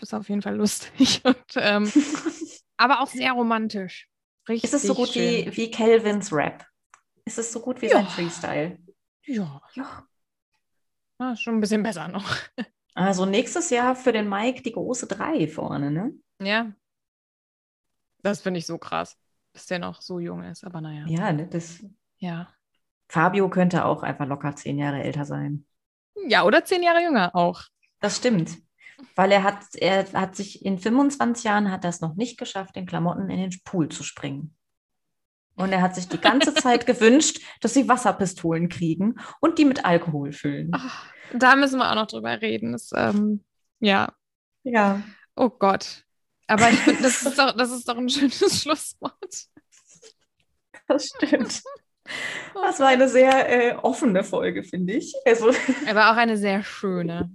[0.00, 1.90] ist auf jeden Fall lustig und ähm,
[2.76, 4.08] aber auch sehr romantisch.
[4.48, 5.46] Richtig ist es so gut schön.
[5.46, 6.66] wie, wie Calvins Rap?
[7.24, 7.92] Ist es so gut wie ja.
[7.92, 8.78] sein Freestyle?
[9.22, 9.62] Ja.
[9.74, 10.06] ja.
[11.18, 12.36] Ah, schon ein bisschen besser noch.
[12.96, 16.12] Also nächstes Jahr für den Mike die große Drei vorne, ne?
[16.40, 16.72] Ja,
[18.24, 19.18] das finde ich so krass,
[19.52, 21.04] dass der noch so jung ist, aber naja.
[21.06, 21.84] Ja, ne, das.
[22.16, 22.48] Ja.
[23.06, 25.66] Fabio könnte auch einfach locker zehn Jahre älter sein.
[26.26, 27.64] Ja, oder zehn Jahre jünger auch.
[28.04, 28.58] Das stimmt.
[29.16, 32.84] Weil er hat, er hat sich in 25 Jahren hat das noch nicht geschafft, in
[32.84, 34.54] Klamotten in den Pool zu springen.
[35.56, 39.86] Und er hat sich die ganze Zeit gewünscht, dass sie Wasserpistolen kriegen und die mit
[39.86, 40.70] Alkohol füllen.
[40.74, 42.72] Ach, da müssen wir auch noch drüber reden.
[42.72, 43.42] Das, ähm,
[43.80, 44.12] ja.
[44.64, 45.02] Ja.
[45.34, 46.04] Oh Gott.
[46.46, 49.46] Aber ich finde, das, ist doch, das ist doch ein schönes Schlusswort.
[50.88, 51.62] Das stimmt.
[52.52, 55.14] Das war eine sehr äh, offene Folge, finde ich.
[55.24, 55.50] Also,
[55.88, 57.34] Aber auch eine sehr schöne.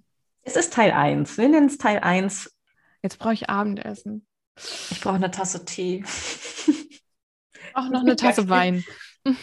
[0.50, 1.38] Es ist Teil 1.
[1.38, 2.52] Wir nennen es Teil 1.
[3.04, 4.26] Jetzt brauche ich Abendessen.
[4.90, 6.04] Ich brauche eine Tasse Tee.
[7.76, 8.84] Auch noch eine Tasse Wein.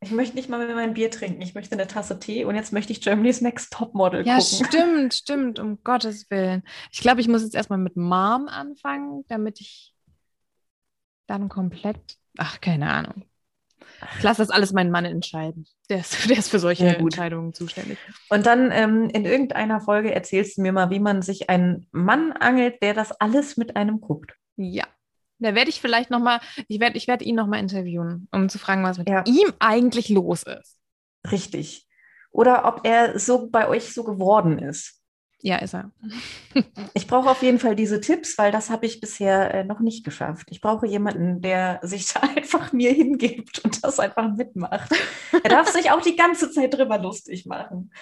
[0.00, 1.40] Ich möchte nicht mal mehr mein Bier trinken.
[1.40, 4.58] Ich möchte eine Tasse Tee und jetzt möchte ich Germany's Next Topmodel ja, gucken.
[4.58, 6.62] Ja, stimmt, stimmt, um Gottes Willen.
[6.92, 9.94] Ich glaube, ich muss jetzt erstmal mit Mom anfangen, damit ich
[11.26, 13.24] dann komplett, ach, keine Ahnung.
[14.16, 15.66] Ich lasse das alles meinen Mann entscheiden.
[15.90, 16.92] Der ist, der ist für solche Ja.
[16.92, 17.98] Entscheidungen zuständig.
[18.28, 22.32] Und dann ähm, in irgendeiner Folge erzählst du mir mal, wie man sich einen Mann
[22.32, 24.32] angelt, der das alles mit einem guckt.
[24.56, 24.84] Ja.
[25.40, 28.82] Da werde ich vielleicht nochmal, ich werde ich werd ihn nochmal interviewen, um zu fragen,
[28.84, 29.24] was mit Ja.
[29.26, 30.78] ihm eigentlich los ist.
[31.30, 31.86] Richtig.
[32.30, 35.00] Oder ob er so bei euch so geworden ist.
[35.46, 35.90] Ja, ist er.
[36.94, 40.02] Ich brauche auf jeden Fall diese Tipps, weil das habe ich bisher äh, noch nicht
[40.04, 40.46] geschafft.
[40.50, 44.90] Ich brauche jemanden, der sich da einfach mir hingibt und das einfach mitmacht.
[45.32, 47.92] Er darf sich auch die ganze Zeit drüber lustig machen.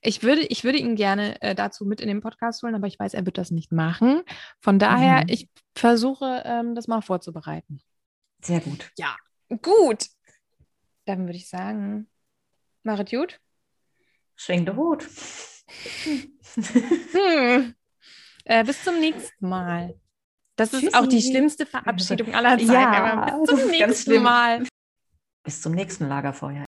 [0.00, 2.98] Ich würde, ich würde ihn gerne äh, dazu mit in den Podcast holen, aber ich
[2.98, 4.22] weiß, er wird das nicht machen.
[4.60, 5.30] Von daher, Mhm.
[5.30, 7.80] ich versuche, ähm, das mal vorzubereiten.
[8.40, 8.92] Sehr gut.
[9.62, 10.06] Gut.
[11.06, 12.06] Dann würde ich sagen,
[12.84, 13.40] machet gut.
[14.36, 15.08] Schwing Hut.
[16.54, 17.74] Hm.
[18.44, 19.94] Äh, bis zum nächsten Mal.
[20.56, 20.94] Das ist Tschüssi.
[20.94, 22.72] auch die schlimmste Verabschiedung aller Zeiten.
[22.72, 24.22] Ja, bis das zum ist nächsten.
[24.22, 24.66] Mal.
[25.44, 26.64] Bis zum nächsten Lagerfeuer.